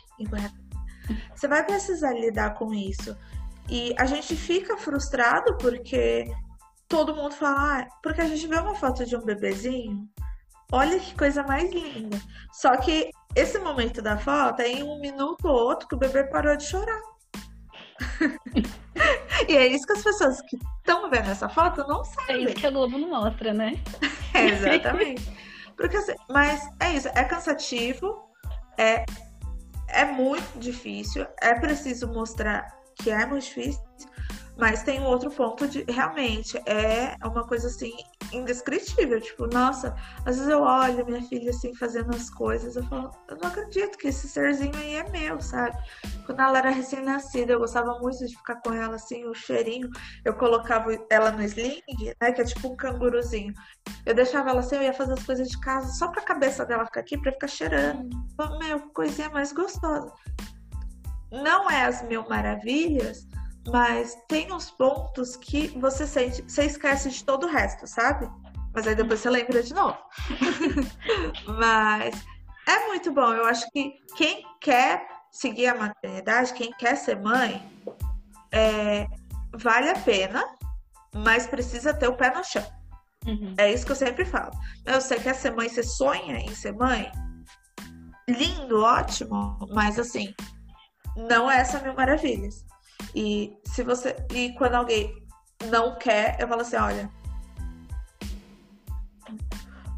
[1.35, 3.17] Você vai precisar lidar com isso.
[3.71, 6.31] E a gente fica frustrado porque
[6.87, 10.07] todo mundo fala, ah, porque a gente vê uma foto de um bebezinho
[10.73, 12.21] Olha que coisa mais linda.
[12.53, 16.25] Só que esse momento da foto é em um minuto ou outro que o bebê
[16.25, 17.01] parou de chorar.
[19.49, 22.37] e é isso que as pessoas que estão vendo essa foto não sabem.
[22.37, 23.75] É isso que a Globo não mostra, né?
[24.33, 25.23] é, exatamente.
[25.77, 28.29] Porque, assim, mas é isso, é cansativo,
[28.79, 29.05] é,
[29.89, 33.83] é muito difícil, é preciso mostrar que é muito difícil,
[34.57, 37.93] mas tem um outro ponto de realmente é uma coisa assim
[38.37, 39.21] indescritível.
[39.21, 43.37] Tipo, nossa, às vezes eu olho minha filha assim fazendo as coisas, eu falo, eu
[43.37, 45.77] não acredito que esse serzinho aí é meu, sabe?
[46.27, 49.91] Quando ela era recém-nascida, eu gostava muito de ficar com ela assim, o cheirinho.
[50.25, 51.83] Eu colocava ela no sling,
[52.21, 52.33] né?
[52.33, 53.53] Que é tipo um canguruzinho.
[54.07, 56.87] Eu deixava ela assim, eu ia fazer as coisas de casa só pra cabeça dela
[56.87, 58.09] ficar aqui pra ficar cheirando.
[58.59, 60.13] Meu, coisinha mais gostosa.
[61.31, 63.27] Não é as mil maravilhas,
[63.69, 68.31] mas tem uns pontos que você sente, você esquece de todo o resto, sabe?
[68.75, 69.97] Mas aí depois você lembra de novo.
[71.59, 72.25] Mas
[72.67, 73.33] é muito bom.
[73.33, 77.63] Eu acho que quem quer seguir a maternidade, quem quer ser mãe,
[78.53, 79.07] é,
[79.53, 80.45] vale a pena,
[81.15, 82.65] mas precisa ter o pé no chão.
[83.27, 83.55] Uhum.
[83.57, 84.53] É isso que eu sempre falo.
[84.87, 87.11] Você quer ser mãe, você sonha em ser mãe?
[88.29, 90.35] Lindo, ótimo, mas assim,
[91.17, 92.65] não é essa mil maravilhas.
[93.15, 94.17] E se você.
[94.33, 95.15] E quando alguém
[95.71, 97.11] não quer, eu falo assim, olha.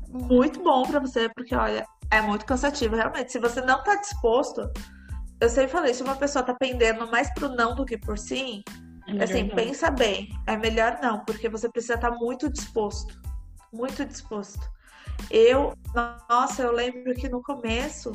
[0.09, 3.33] Muito bom para você, porque olha, é muito cansativo, realmente.
[3.33, 4.71] Se você não tá disposto,
[5.41, 8.62] eu sempre falei, se uma pessoa tá pendendo mais pro não do que por sim,
[9.09, 9.55] é assim, não.
[9.55, 10.31] pensa bem.
[10.47, 13.21] É melhor não, porque você precisa estar tá muito disposto.
[13.73, 14.69] Muito disposto.
[15.31, 15.75] Eu,
[16.29, 18.12] nossa, eu lembro que no começo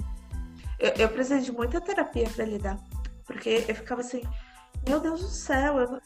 [0.80, 2.78] eu, eu precisei de muita terapia para lidar.
[3.26, 4.22] Porque eu ficava assim,
[4.88, 6.02] meu Deus do céu, eu,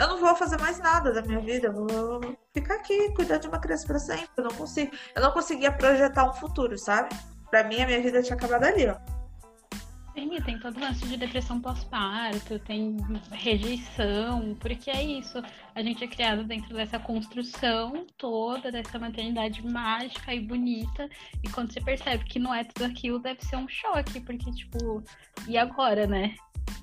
[0.00, 3.48] eu, não vou fazer mais nada da minha vida, eu vou ficar aqui, cuidar de
[3.48, 4.28] uma criança para sempre.
[4.36, 7.14] Eu não consigo, eu não conseguia projetar um futuro, sabe?
[7.50, 9.21] Para mim, a minha vida tinha acabado ali, ó.
[10.14, 12.96] Sim, tem todo o lance de depressão pós-parto, tem
[13.30, 15.42] rejeição, porque é isso.
[15.74, 21.08] A gente é criado dentro dessa construção toda, dessa maternidade mágica e bonita.
[21.42, 25.02] E quando você percebe que não é tudo aquilo, deve ser um choque, porque, tipo,
[25.48, 26.34] e agora, né?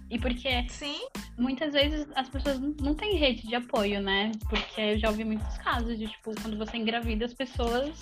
[0.10, 1.00] E porque Sim.
[1.38, 4.32] muitas vezes as pessoas não têm rede de apoio, né?
[4.50, 8.00] Porque eu já ouvi muitos casos de, tipo, quando você engravida, as pessoas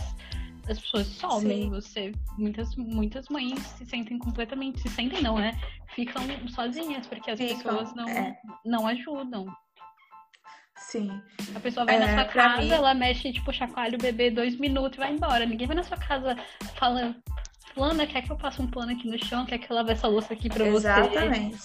[0.69, 1.69] as pessoas somem, Sim.
[1.69, 2.11] você.
[2.37, 4.81] Muitas, muitas mães se sentem completamente.
[4.81, 5.59] Se sentem não, né?
[5.95, 8.37] Ficam sozinhas, porque as Ficam, pessoas não, é.
[8.65, 9.47] não ajudam.
[10.77, 11.21] Sim.
[11.55, 12.69] A pessoa vai é, na sua casa, mim...
[12.69, 15.45] ela mexe, tipo, chacoalha o bebê dois minutos e vai embora.
[15.45, 16.35] Ninguém vai na sua casa
[16.75, 17.15] falando,
[17.73, 19.45] Fulana, quer que eu passe um pano aqui no chão?
[19.45, 21.11] Quer que eu lave essa louça aqui pra exatamente.
[21.11, 21.17] você?
[21.17, 21.57] Exatamente.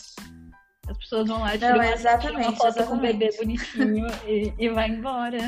[0.88, 2.88] As pessoas vão lá, tiram uma, exatamente, uma foto exatamente.
[2.88, 5.38] com o bebê bonitinho e, e vai embora.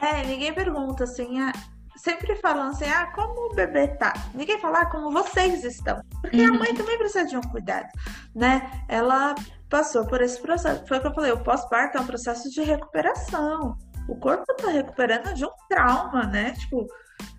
[0.00, 1.52] É, ninguém pergunta assim, ah,
[1.96, 4.12] sempre falam assim, ah, como o bebê tá?
[4.34, 6.00] Ninguém fala ah, como vocês estão.
[6.20, 6.54] Porque uhum.
[6.54, 7.88] a mãe também precisa de um cuidado,
[8.34, 8.70] né?
[8.88, 9.34] Ela
[9.68, 10.86] passou por esse processo.
[10.86, 13.76] Foi o que eu falei, o pós-parto é um processo de recuperação.
[14.08, 16.52] O corpo tá recuperando de um trauma, né?
[16.52, 16.86] Tipo,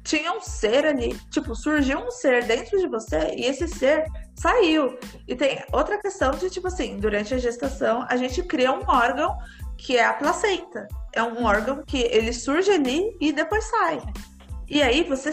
[0.03, 4.05] tinha um ser ali, tipo, surgiu um ser dentro de você e esse ser
[4.36, 4.97] saiu.
[5.28, 9.38] E tem outra questão de, tipo assim, durante a gestação, a gente cria um órgão
[9.78, 10.88] que é a placenta.
[11.14, 14.01] É um órgão que ele surge ali e depois sai.
[14.68, 15.32] E aí você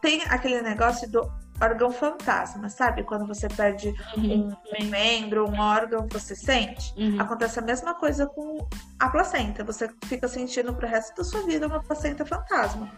[0.00, 3.04] tem aquele negócio do órgão fantasma, sabe?
[3.04, 4.56] Quando você perde uhum.
[4.80, 6.94] um, membro, um órgão, você sente.
[6.96, 7.20] Uhum.
[7.20, 8.66] Acontece a mesma coisa com
[8.98, 9.62] a placenta.
[9.64, 12.90] Você fica sentindo pro resto da sua vida uma placenta fantasma.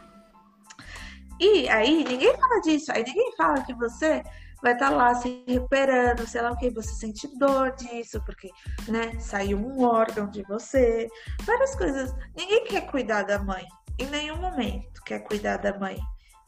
[1.41, 2.93] E aí ninguém fala disso.
[2.93, 4.23] Aí ninguém fala que você
[4.63, 8.49] vai estar tá lá se recuperando, sei lá o que, você sente dor disso, porque,
[8.87, 11.09] né, saiu um órgão de você,
[11.43, 12.15] várias coisas.
[12.37, 13.67] Ninguém quer cuidar da mãe
[13.99, 15.99] em nenhum momento quer cuidar da mãe.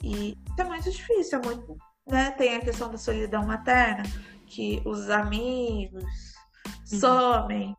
[0.03, 1.77] E é muito difícil, é muito,
[2.07, 2.31] né?
[2.33, 4.03] Tem a questão da solidão materna,
[4.47, 6.05] que os amigos
[6.93, 7.01] uhum.
[7.01, 7.77] somem.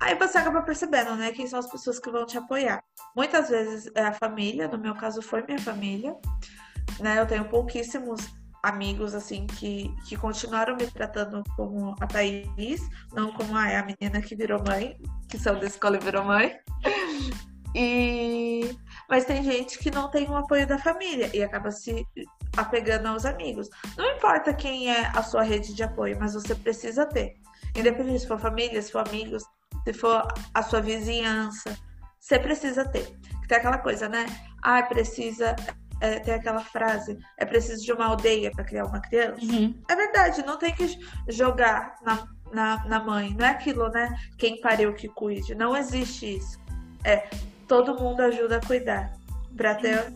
[0.00, 2.82] Aí você acaba percebendo, né, quem são as pessoas que vão te apoiar.
[3.16, 6.14] Muitas vezes é a família, no meu caso foi minha família,
[7.00, 7.18] né?
[7.18, 8.20] Eu tenho pouquíssimos
[8.62, 12.80] amigos assim que, que continuaram me tratando como a Thaís,
[13.12, 14.98] não como ah, é a menina que virou mãe,
[15.28, 16.58] que são da escola e virou mãe.
[17.74, 18.76] E
[19.08, 22.06] mas tem gente que não tem o apoio da família e acaba se
[22.56, 23.68] apegando aos amigos.
[23.96, 27.34] Não importa quem é a sua rede de apoio, mas você precisa ter.
[27.76, 29.44] Independente se for família, se for amigos,
[29.84, 31.76] se for a sua vizinhança,
[32.18, 33.14] você precisa ter.
[33.46, 34.24] Tem aquela coisa, né?
[34.62, 35.54] Ah, precisa
[36.00, 39.40] é, tem aquela frase, é preciso de uma aldeia para criar uma criança.
[39.42, 39.74] Uhum.
[39.88, 40.98] É verdade, não tem que
[41.28, 44.14] jogar na, na, na, mãe, não é aquilo, né?
[44.38, 45.54] Quem pariu que cuide.
[45.54, 46.58] Não existe isso.
[47.04, 47.28] É,
[47.66, 49.12] todo mundo ajuda a cuidar.
[49.56, 50.12] Pra ter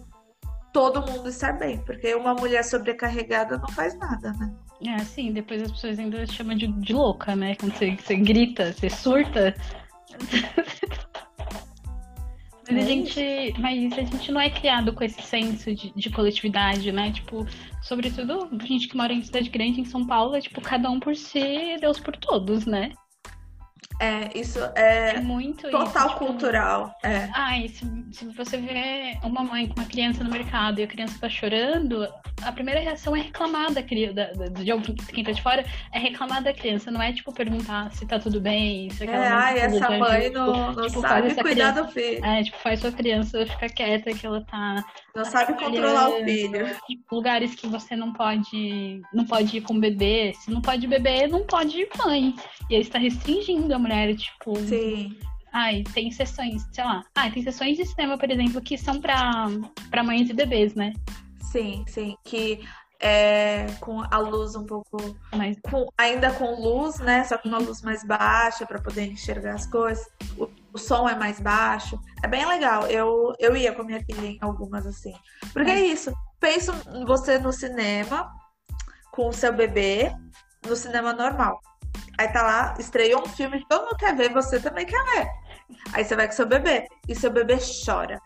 [0.72, 1.78] todo mundo estar bem.
[1.84, 4.52] Porque uma mulher sobrecarregada não faz nada, né?
[4.86, 7.56] É, sim, depois as pessoas ainda chamam de, de louca, né?
[7.56, 9.54] Quando você, você grita, você surta.
[12.70, 16.10] Mas a, é gente, mas a gente não é criado com esse senso de, de,
[16.10, 17.10] coletividade, né?
[17.10, 17.46] Tipo,
[17.80, 21.16] sobretudo gente que mora em cidade grande, em São Paulo, é tipo, cada um por
[21.16, 22.92] si, Deus por todos, né?
[24.00, 26.94] É, isso é, é muito total isso, tipo, cultural.
[27.02, 27.28] É.
[27.34, 31.18] Ai, se, se, você vê uma mãe com uma criança no mercado e a criança
[31.20, 32.06] tá chorando,
[32.42, 34.30] a primeira reação é reclamar da criança,
[34.62, 38.06] de alguém, quem tá de fora, é reclamar da criança, não é tipo perguntar se
[38.06, 41.82] tá tudo bem, se aquela é, ai, essa mãe não, não tipo, sabe cuidar criança,
[41.82, 42.24] do filho.
[42.24, 44.84] É, tipo, faz sua criança ficar quieta que ela tá.
[45.14, 46.66] Não sabe controlar o filho.
[46.86, 49.02] Tipo, lugares que você não pode.
[49.12, 50.32] Não pode ir com bebê.
[50.34, 52.34] Se não pode beber, não pode ir mãe.
[52.70, 54.56] E aí está restringindo a mulher, tipo.
[54.56, 55.18] Sim.
[55.52, 57.02] Ai, tem sessões, sei lá.
[57.14, 60.92] Ah, tem sessões de cinema, por exemplo, que são para mães e bebês, né?
[61.40, 62.14] Sim, sim.
[62.22, 62.60] Que
[63.00, 64.98] é, com a luz um pouco
[65.34, 67.24] mais com, ainda com luz, né?
[67.24, 70.06] Só com uma luz mais baixa para poder enxergar as coisas.
[70.36, 71.98] O, o, som é mais baixo.
[72.22, 72.86] É bem legal.
[72.86, 75.14] Eu, eu ia com minha filha em algumas assim.
[75.54, 76.12] Porque é, é isso.
[76.38, 76.72] Pensa
[77.06, 78.30] você no cinema
[79.12, 80.12] com o seu bebê
[80.66, 81.58] no cinema normal.
[82.18, 85.28] Aí tá lá, estreou um filme, todo mundo quer ver, você também quer ver.
[85.92, 88.20] Aí você vai com seu bebê e seu bebê chora.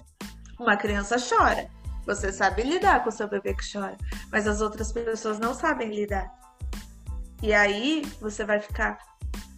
[0.58, 1.68] Uma criança chora.
[2.06, 3.96] Você sabe lidar com seu bebê que chora,
[4.30, 6.32] mas as outras pessoas não sabem lidar.
[7.42, 8.98] E aí você vai ficar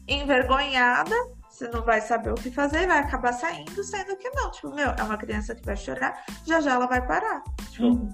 [0.08, 1.14] envergonhada,
[1.48, 4.50] você não vai saber o que fazer, vai acabar saindo, sendo que não.
[4.50, 7.42] Tipo, meu, é uma criança que vai chorar, já já ela vai parar.
[7.70, 8.08] Tipo, uhum.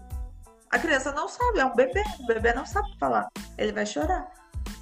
[0.71, 4.29] a criança não sabe, é um bebê, o bebê não sabe falar, ele vai chorar.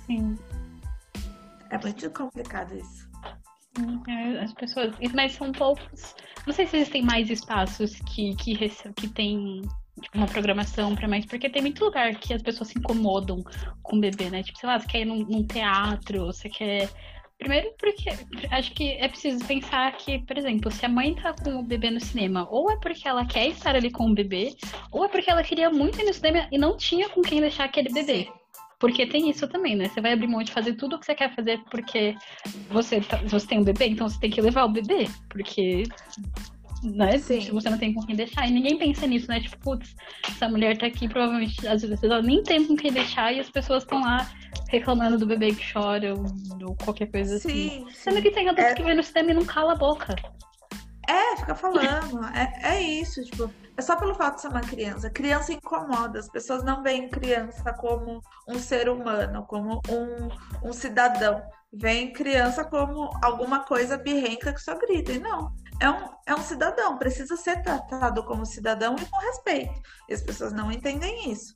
[0.07, 0.37] Sim.
[1.71, 3.09] É muito complicado isso.
[4.09, 4.93] É, as pessoas.
[5.15, 6.15] Mas são poucos.
[6.47, 8.57] Não sei se existem mais espaços que, que,
[8.97, 9.63] que tem
[10.01, 11.25] tipo, uma programação para mais.
[11.27, 13.43] Porque tem muito lugar que as pessoas se incomodam
[13.83, 14.43] com o bebê, né?
[14.43, 16.89] Tipo, sei lá, você quer ir num, num teatro, você quer.
[17.39, 18.11] Primeiro porque
[18.51, 21.89] acho que é preciso pensar que, por exemplo, se a mãe tá com o bebê
[21.89, 24.57] no cinema, ou é porque ela quer estar ali com o bebê,
[24.91, 27.67] ou é porque ela queria muito ir no cinema e não tinha com quem deixar
[27.67, 28.25] aquele bebê.
[28.25, 28.38] Sim.
[28.79, 29.89] Porque tem isso também, né?
[29.89, 32.15] Você vai abrir mão de fazer tudo o que você quer fazer porque
[32.71, 35.09] você, tá, você tem um bebê, então você tem que levar o bebê.
[35.29, 35.85] Porque
[36.83, 37.19] né?
[37.19, 37.41] Sim.
[37.51, 38.47] Você não tem com quem deixar.
[38.47, 39.41] E ninguém pensa nisso, né?
[39.41, 39.95] Tipo, putz,
[40.29, 43.51] essa mulher tá aqui, provavelmente, às vezes ela nem tem com quem deixar e as
[43.51, 44.31] pessoas estão lá
[44.69, 46.25] reclamando do bebê que chora ou,
[46.63, 47.49] ou qualquer coisa assim.
[47.49, 47.95] sim, assim.
[47.95, 48.75] Sendo que tem adultos é...
[48.75, 50.15] que vêm no cinema e não cala a boca.
[51.09, 52.25] É, fica falando.
[52.35, 55.09] é, é isso, tipo, é só pelo fato de ser uma criança.
[55.09, 56.19] Criança incomoda.
[56.19, 61.41] As pessoas não veem criança como um ser humano, como um, um cidadão.
[61.73, 65.13] Veem criança como alguma coisa birrenca que só grita.
[65.13, 65.53] E não.
[65.81, 69.81] É um, é um cidadão, precisa ser tratado como cidadão e com respeito.
[70.09, 71.55] E as pessoas não entendem isso.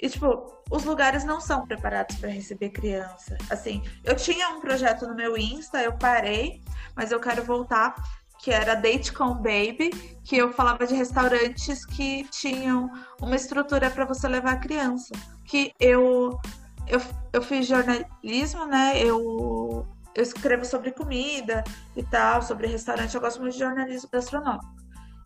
[0.00, 3.36] E, tipo, os lugares não são preparados para receber criança.
[3.50, 6.62] Assim, eu tinha um projeto no meu Insta, eu parei,
[6.96, 7.94] mas eu quero voltar
[8.38, 9.90] que era Date com Baby,
[10.24, 15.12] que eu falava de restaurantes que tinham uma estrutura para você levar a criança.
[15.44, 16.38] Que eu,
[16.86, 17.00] eu,
[17.32, 19.02] eu fiz jornalismo, né?
[19.02, 21.64] Eu, eu escrevo sobre comida
[21.96, 23.14] e tal, sobre restaurante.
[23.14, 24.64] Eu gosto muito de jornalismo gastronômico.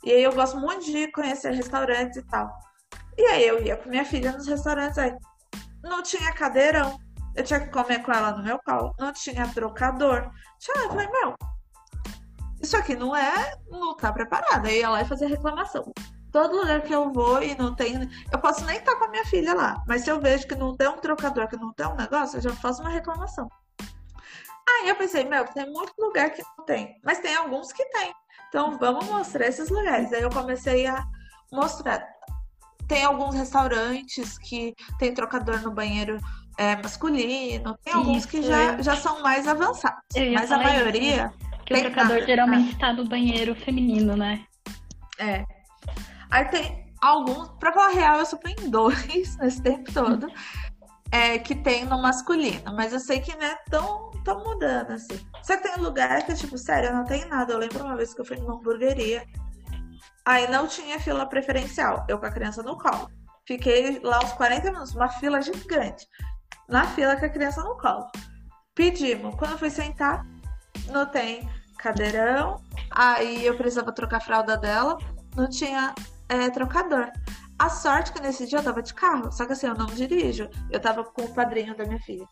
[0.04, 2.50] E aí eu gosto muito de conhecer restaurantes e tal.
[3.16, 5.14] E aí eu ia com minha filha nos restaurantes aí.
[5.82, 6.98] Não tinha cadeirão.
[7.34, 8.94] Eu tinha que comer com ela no meu colo.
[8.98, 10.30] Não tinha trocador.
[10.58, 11.34] Tinha, eu falei, meu,
[12.62, 14.70] isso aqui não é, não tá preparada.
[14.70, 15.92] Eu ia lá e fazer reclamação.
[16.30, 18.08] Todo lugar que eu vou e não tem.
[18.32, 20.74] Eu posso nem estar com a minha filha lá, mas se eu vejo que não
[20.74, 23.50] tem um trocador, que não tem um negócio, eu já faço uma reclamação.
[24.66, 28.14] Aí eu pensei, meu, tem muito lugar que não tem, mas tem alguns que tem.
[28.48, 30.12] Então vamos mostrar esses lugares.
[30.12, 31.04] Aí eu comecei a
[31.52, 32.06] mostrar.
[32.86, 36.18] Tem alguns restaurantes que tem trocador no banheiro
[36.56, 40.02] é, masculino, tem alguns Isso, que já, já são mais avançados.
[40.32, 41.32] Mas a maioria.
[41.38, 44.44] Isso que o trocador nada, geralmente está no banheiro feminino, né?
[45.18, 45.44] É.
[46.30, 50.26] Aí tem alguns, pra falar real, eu só em dois nesse tempo todo.
[51.10, 55.20] É, que tem no masculino, mas eu sei que não é tão, tão mudando assim.
[55.42, 57.52] Só que tem lugar que, tipo, sério, não tem nada.
[57.52, 59.22] Eu lembro uma vez que eu fui numa hamburgueria,
[60.24, 63.10] aí não tinha fila preferencial, eu com a criança no colo.
[63.46, 66.06] Fiquei lá uns 40 minutos, uma fila gigante,
[66.66, 68.06] na fila com a criança no colo.
[68.74, 70.24] Pedimos, quando eu fui sentar,
[70.88, 71.48] não tem
[71.78, 72.62] cadeirão.
[72.90, 74.98] Aí eu precisava trocar a fralda dela,
[75.36, 75.94] não tinha
[76.28, 77.10] é, trocador.
[77.58, 80.48] A sorte que nesse dia eu tava de carro, só que assim, eu não dirijo.
[80.70, 82.26] Eu tava com o padrinho da minha filha.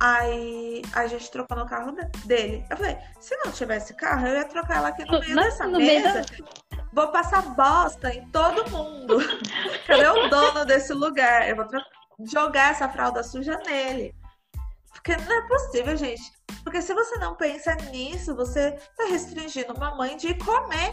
[0.00, 2.64] Aí a gente trocou no carro dele.
[2.70, 5.78] Eu falei, se não tivesse carro, eu ia trocar ela aqui no meio dessa no
[5.78, 6.12] mesa.
[6.12, 6.86] Meio da...
[6.92, 9.18] Vou passar bosta em todo mundo.
[9.86, 11.48] Cadê o dono desse lugar?
[11.48, 11.66] Eu vou
[12.30, 14.14] jogar essa fralda suja nele.
[15.06, 16.32] Porque não é possível, gente.
[16.64, 20.92] Porque se você não pensa nisso, você tá restringindo uma mãe de comer.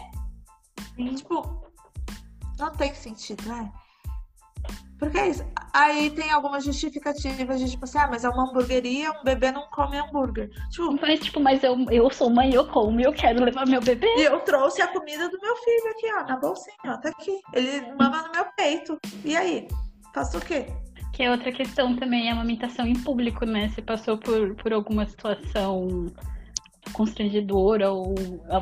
[0.95, 1.16] Sim.
[1.16, 1.68] Tipo,
[2.59, 3.74] não tem sentido, né?
[4.99, 5.43] Porque é isso.
[5.74, 9.68] Aí tem algumas justificativas de tipo assim, ah, mas é uma hamburgueria, um bebê não
[9.72, 10.51] come hambúrguer.
[10.70, 14.07] Tipo, mas, tipo, mas eu, eu sou mãe, eu como, eu quero levar meu bebê.
[14.16, 17.41] E eu trouxe a comida do meu filho aqui, ó, na bolsinha, ó, tá aqui.
[17.51, 18.95] Ele mama no meu peito.
[19.26, 19.68] E aí?
[20.14, 20.68] Faço o quê?
[21.14, 23.70] Que é outra questão também, a amamentação em público, né?
[23.70, 26.11] Você passou por, por alguma situação
[26.91, 28.14] constrangedora ou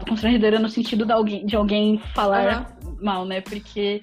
[0.08, 2.98] constrangedora no sentido de alguém, de alguém falar uhum.
[3.02, 3.42] mal, né?
[3.42, 4.02] Porque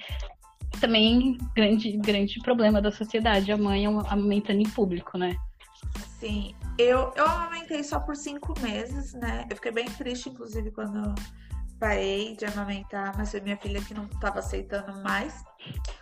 [0.80, 5.36] também grande grande problema da sociedade, a mãe amamentando em público, né?
[6.18, 9.46] Sim, eu, eu amamentei só por cinco meses, né?
[9.48, 11.14] Eu fiquei bem triste, inclusive, quando
[11.78, 15.44] parei de amamentar, mas foi minha filha que não estava aceitando mais.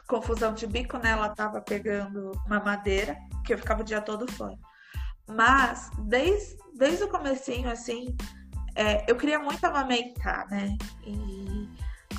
[0.07, 1.11] Confusão de bico, né?
[1.11, 4.57] Ela estava pegando uma madeira, que eu ficava o dia todo fora.
[5.29, 8.17] Mas, desde, desde o comecinho, assim,
[8.75, 10.77] é, eu queria muito amamentar, né?
[11.05, 11.69] E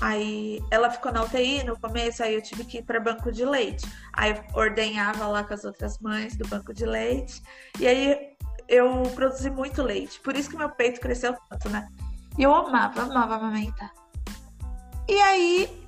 [0.01, 3.45] aí ela ficou na UTI no começo, aí eu tive que ir para banco de
[3.45, 3.87] leite.
[4.13, 7.41] Aí ordenhava lá com as outras mães do banco de leite.
[7.79, 8.35] E aí
[8.67, 10.19] eu produzi muito leite.
[10.19, 11.87] Por isso que meu peito cresceu tanto, né?
[12.37, 13.91] E eu amava, amava amamentar.
[15.07, 15.86] E aí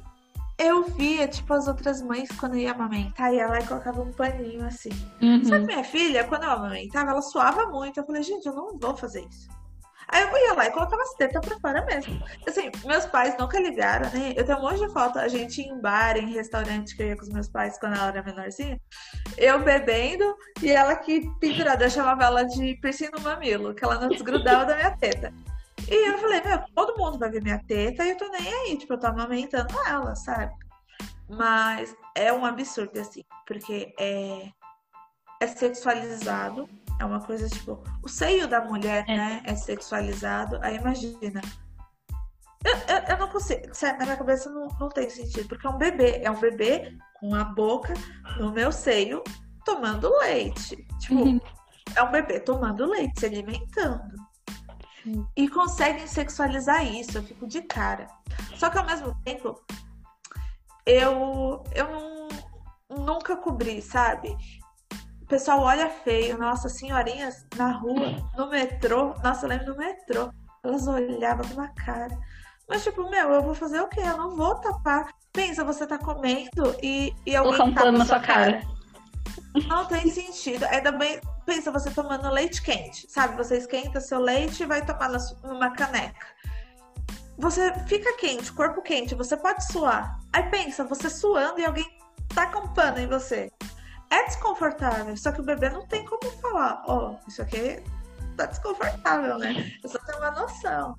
[0.60, 4.91] eu via, tipo, as outras mães quando ia amamentar, e ela colocava um paninho assim.
[5.22, 5.41] Uhum.
[5.41, 7.99] Que minha filha, quando eu amamentava, ela suava muito.
[7.99, 9.47] Eu falei, gente, eu não vou fazer isso.
[10.12, 12.20] Aí eu ia lá e colocava as tetas pra fora mesmo.
[12.47, 14.34] Assim, meus pais nunca ligaram, né?
[14.36, 17.16] Eu tenho um monte de foto, a gente em bar, em restaurante que eu ia
[17.16, 18.82] com os meus pais quando ela era menorzinha.
[19.38, 23.99] Eu bebendo e ela que pendurada, eu chamava ela de piercing no mamilo, que ela
[23.99, 25.32] não desgrudava da minha teta.
[25.89, 28.77] E eu falei, meu, todo mundo vai ver minha teta e eu tô nem aí,
[28.77, 30.53] tipo, eu tô amamentando ela, sabe?
[31.27, 34.49] Mas é um absurdo, assim, porque é,
[35.41, 36.69] é sexualizado,
[36.99, 39.17] é uma coisa, tipo, o seio da mulher, é.
[39.17, 41.41] né, é sexualizado, aí imagina.
[42.63, 45.69] Eu, eu, eu, não consigo, sério, na minha cabeça não, não tem sentido, porque é
[45.69, 47.93] um bebê, é um bebê com a boca
[48.37, 49.23] no meu seio
[49.65, 50.75] tomando leite.
[50.99, 51.39] Tipo, uhum.
[51.95, 54.28] é um bebê tomando leite, se alimentando.
[55.36, 58.07] E conseguem sexualizar isso, eu fico de cara.
[58.55, 59.60] Só que ao mesmo tempo,
[60.86, 64.36] eu, eu não, nunca cobri, sabe?
[65.22, 70.32] O pessoal olha feio, nossa, senhorinhas na rua, no metrô, nossa, eu lembro do metrô,
[70.64, 72.18] elas olhavam com uma cara.
[72.68, 74.01] Mas, tipo, meu, eu vou fazer o quê?
[74.01, 75.12] Eu não vou tapar.
[75.34, 78.62] Pensa, você tá comendo e, e alguém Colocar um tapa na sua cara.
[78.62, 79.68] cara.
[79.68, 80.66] Não tem sentido.
[80.66, 83.35] Ainda bem, pensa você tomando leite quente, sabe?
[83.35, 85.09] Você esquenta seu leite e vai tomar
[85.43, 86.27] numa caneca.
[87.39, 90.19] Você fica quente, corpo quente, você pode suar.
[90.31, 91.85] Aí pensa, você suando e alguém
[92.35, 93.51] taca um pano em você.
[94.11, 97.81] É desconfortável, só que o bebê não tem como falar, ó, oh, isso aqui
[98.37, 99.71] tá desconfortável, né?
[99.83, 100.95] Eu só tenho uma noção.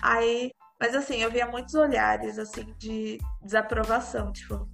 [0.00, 4.66] Aí, mas assim, eu via muitos olhares assim de desaprovação, tipo, o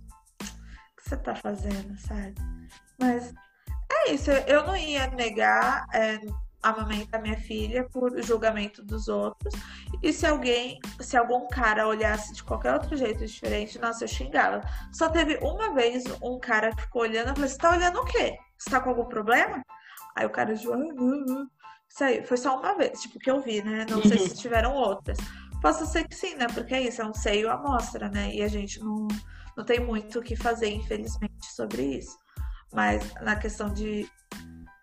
[0.96, 2.34] que você tá fazendo, sabe?
[2.98, 3.32] Mas
[3.90, 6.20] é isso, eu não ia negar é,
[6.62, 9.54] amamentar minha filha por julgamento dos outros.
[10.02, 14.62] E se alguém, se algum cara olhasse de qualquer outro jeito diferente, nossa, eu xingava.
[14.92, 18.04] Só teve uma vez um cara que ficou olhando, eu falei, você tá olhando o
[18.06, 18.38] quê?
[18.58, 19.62] Você tá com algum problema?
[20.16, 20.66] Aí o cara de
[21.94, 23.86] isso aí, foi só uma vez, tipo, que eu vi, né?
[23.88, 25.16] Não sei se tiveram outras.
[25.62, 26.46] Posso ser que sim, né?
[26.52, 28.34] Porque é isso, é um seio à mostra, né?
[28.34, 29.06] E a gente não,
[29.56, 32.18] não tem muito o que fazer, infelizmente, sobre isso.
[32.74, 34.10] Mas na questão de,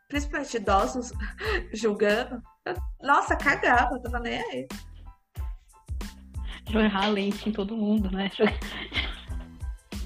[0.07, 1.11] principalmente idosos,
[1.73, 4.67] julgando, eu, nossa, cagava, tava nem aí.
[6.69, 8.31] Jogar leite em todo mundo, né?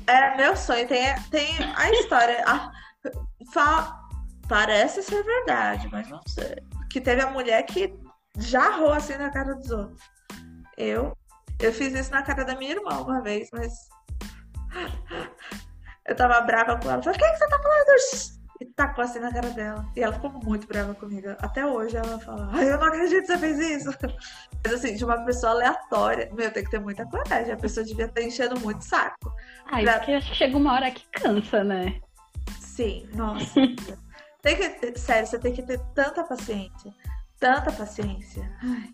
[0.07, 0.88] É meu sonho.
[0.88, 2.43] Tem, tem a história.
[2.47, 2.71] A,
[3.53, 3.99] fa,
[4.47, 6.55] parece ser verdade, mas não sei.
[6.89, 7.93] Que teve a mulher que
[8.39, 10.01] jarrou assim na cara dos outros.
[10.77, 11.15] Eu,
[11.59, 13.71] eu fiz isso na cara da minha irmã uma vez, mas
[16.08, 17.01] eu tava brava com ela.
[17.01, 18.36] Falei, o que, é que você tá falando?
[18.62, 19.86] E tacou assim na cara dela.
[19.95, 21.28] E ela ficou muito brava comigo.
[21.39, 23.89] Até hoje ela fala, ai, eu não acredito que você fez isso.
[24.64, 26.30] Mas assim, de uma pessoa aleatória.
[26.34, 27.53] Meu, tem que ter muita coragem.
[27.53, 29.34] A pessoa devia estar enchendo muito saco.
[29.66, 29.97] Ai, pra...
[29.97, 31.99] porque chega uma hora que cansa, né?
[32.60, 33.60] Sim, nossa.
[34.41, 36.93] tem que ter, sério, você tem que ter tanta paciência.
[37.39, 38.49] Tanta paciência.
[38.64, 38.93] Ai.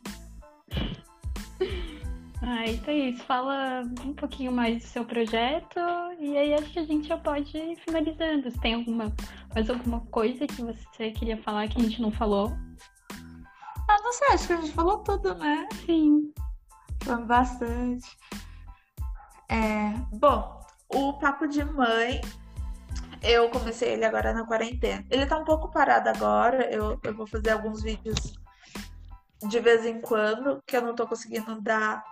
[2.41, 3.23] Ah, então é isso.
[3.23, 5.79] Fala um pouquinho mais do seu projeto
[6.19, 8.49] e aí acho que a gente já pode ir finalizando.
[8.49, 9.13] Se tem alguma,
[9.53, 12.51] mais alguma coisa que você queria falar que a gente não falou?
[13.87, 15.67] Ah, não sei, acho que a gente falou tudo, né?
[15.85, 16.33] Sim.
[17.03, 18.17] Falamos bastante.
[19.47, 22.21] É, bom, o Papo de Mãe,
[23.21, 25.05] eu comecei ele agora na quarentena.
[25.11, 28.39] Ele tá um pouco parado agora, eu, eu vou fazer alguns vídeos
[29.47, 32.03] de vez em quando, que eu não tô conseguindo dar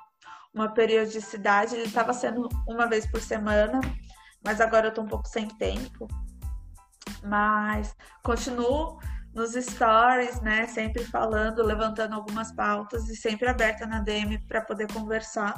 [0.54, 1.76] uma periodicidade.
[1.76, 3.80] Ele estava sendo uma vez por semana,
[4.44, 6.08] mas agora eu tô um pouco sem tempo.
[7.24, 9.00] Mas continuo
[9.34, 10.68] nos stories, né?
[10.68, 15.56] Sempre falando, levantando algumas pautas e sempre aberta na DM para poder conversar.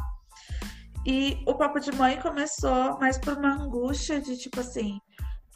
[1.06, 5.00] E o Papo de Mãe começou mais por uma angústia de tipo assim: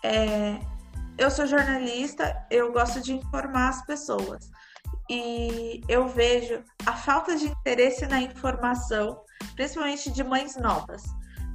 [0.03, 0.59] é,
[1.17, 4.49] eu sou jornalista, eu gosto de informar as pessoas.
[5.09, 9.23] E eu vejo a falta de interesse na informação
[9.55, 11.03] principalmente de mães novas.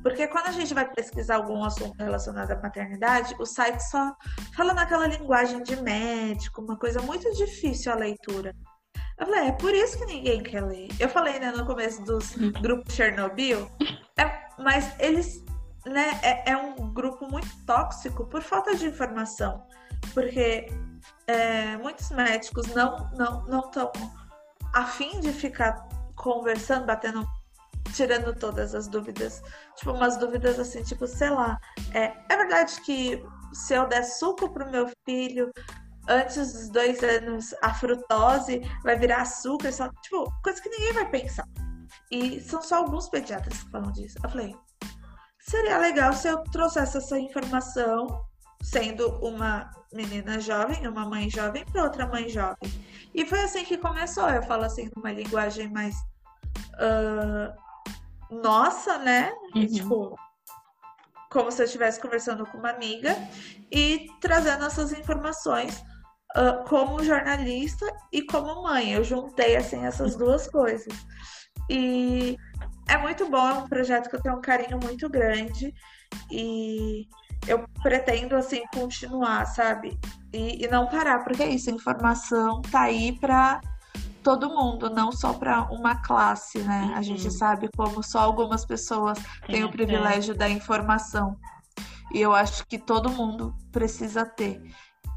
[0.02, 4.14] Porque quando a gente vai pesquisar algum assunto relacionado à maternidade, o site só
[4.56, 8.54] fala naquela linguagem de médico, uma coisa muito difícil a leitura.
[9.18, 10.88] Eu falei, é por isso que ninguém quer ler.
[10.98, 13.70] Eu falei né, no começo dos grupos Chernobyl,
[14.18, 15.44] é, mas eles,
[15.84, 19.62] né, é, é, um grupo muito tóxico por falta de informação.
[20.14, 20.66] Porque
[21.30, 23.92] é, muitos médicos não não não estão
[24.74, 27.26] afim de ficar conversando, batendo
[27.94, 29.42] tirando todas as dúvidas.
[29.76, 31.58] Tipo, umas dúvidas assim, tipo, sei lá.
[31.94, 35.50] É, é verdade que se eu der suco pro meu filho
[36.08, 41.08] antes dos dois anos, a frutose vai virar açúcar, só, tipo, coisa que ninguém vai
[41.10, 41.46] pensar.
[42.10, 44.18] E são só alguns pediatras que falam disso.
[44.22, 44.54] Eu falei,
[45.40, 48.24] seria legal se eu trouxesse essa informação,
[48.62, 52.70] sendo uma menina jovem, uma mãe jovem, para outra mãe jovem.
[53.14, 54.28] E foi assim que começou.
[54.28, 55.94] Eu falo assim, numa linguagem mais
[56.74, 57.52] uh,
[58.42, 59.32] nossa, né?
[59.54, 59.66] Uhum.
[59.66, 60.16] Tipo,
[61.30, 63.16] como se eu estivesse conversando com uma amiga
[63.70, 65.82] e trazendo essas informações
[66.36, 68.92] uh, como jornalista e como mãe.
[68.92, 70.94] Eu juntei assim essas duas coisas.
[71.68, 72.36] E
[72.88, 75.72] é muito bom, é um projeto que eu tenho um carinho muito grande
[76.30, 77.06] e
[77.46, 79.98] eu pretendo assim continuar, sabe?
[80.32, 83.60] E, e não parar, porque é isso, a informação tá aí para
[84.22, 86.82] todo mundo, não só para uma classe, né?
[86.88, 86.94] Uhum.
[86.94, 91.36] A gente sabe como só algumas pessoas têm o privilégio da informação.
[92.12, 94.60] E eu acho que todo mundo precisa ter.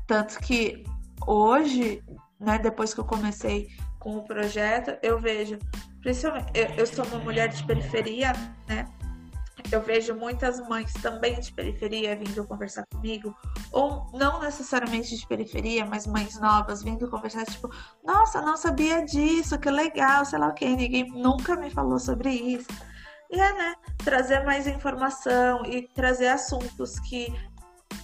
[0.08, 0.84] Tanto que
[1.26, 2.04] hoje,
[2.40, 3.68] né, depois que eu comecei
[4.00, 5.58] com o projeto, eu vejo,
[6.02, 8.34] principalmente, eu, eu sou uma mulher de periferia,
[8.68, 8.86] né?
[9.72, 13.36] Eu vejo muitas mães também de periferia vindo conversar comigo,
[13.72, 17.70] ou não necessariamente de periferia, mas mães novas vindo conversar, tipo,
[18.04, 22.30] nossa, não sabia disso, que legal, sei lá o que, ninguém nunca me falou sobre
[22.32, 22.68] isso.
[23.32, 27.34] E é, né, trazer mais informação e trazer assuntos que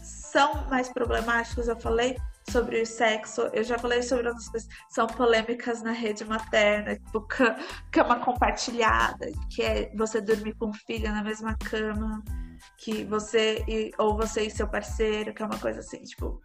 [0.01, 2.17] são mais problemáticos, eu falei,
[2.49, 7.27] sobre sexo, eu já falei sobre outras coisas, são polêmicas na rede materna, tipo
[7.91, 12.23] cama compartilhada, que é você dormir com o filho na mesma cama
[12.77, 16.41] que você e, ou você e seu parceiro, que é uma coisa assim, tipo,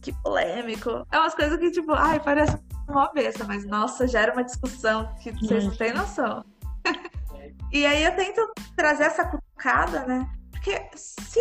[0.00, 1.06] que polêmico.
[1.10, 2.56] É umas coisas que, tipo, ai, parece
[2.88, 6.44] uma besta, mas nossa, gera uma discussão que vocês não têm noção.
[7.72, 10.28] e aí eu tento trazer essa cutucada, né?
[10.50, 11.40] Porque se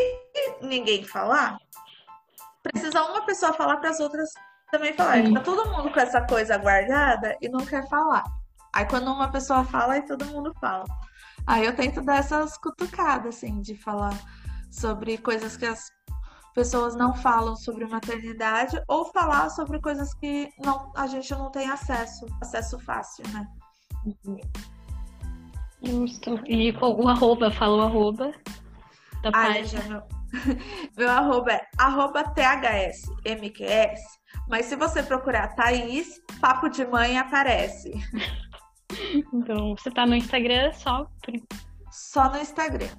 [0.61, 1.57] ninguém falar,
[2.71, 4.29] precisa uma pessoa falar para as outras
[4.71, 5.23] também falar.
[5.33, 8.23] Tá todo mundo com essa coisa guardada e não quer falar.
[8.73, 10.85] Aí quando uma pessoa fala, aí todo mundo fala.
[11.47, 14.13] Aí eu tento dar essas cutucadas, assim, de falar
[14.69, 15.89] sobre coisas que as
[16.53, 21.69] pessoas não falam sobre maternidade ou falar sobre coisas que não, a gente não tem
[21.69, 23.47] acesso, acesso fácil, né?
[25.81, 26.39] Justo.
[26.45, 28.31] E o arroba, fala o arroba
[29.23, 30.05] da Ai, página.
[30.97, 33.99] Meu arroba é arroba THSMQS,
[34.47, 37.91] mas se você procurar Thaís, Papo de Mãe aparece.
[39.33, 41.07] Então, você tá no Instagram só?
[41.91, 42.89] Só no Instagram.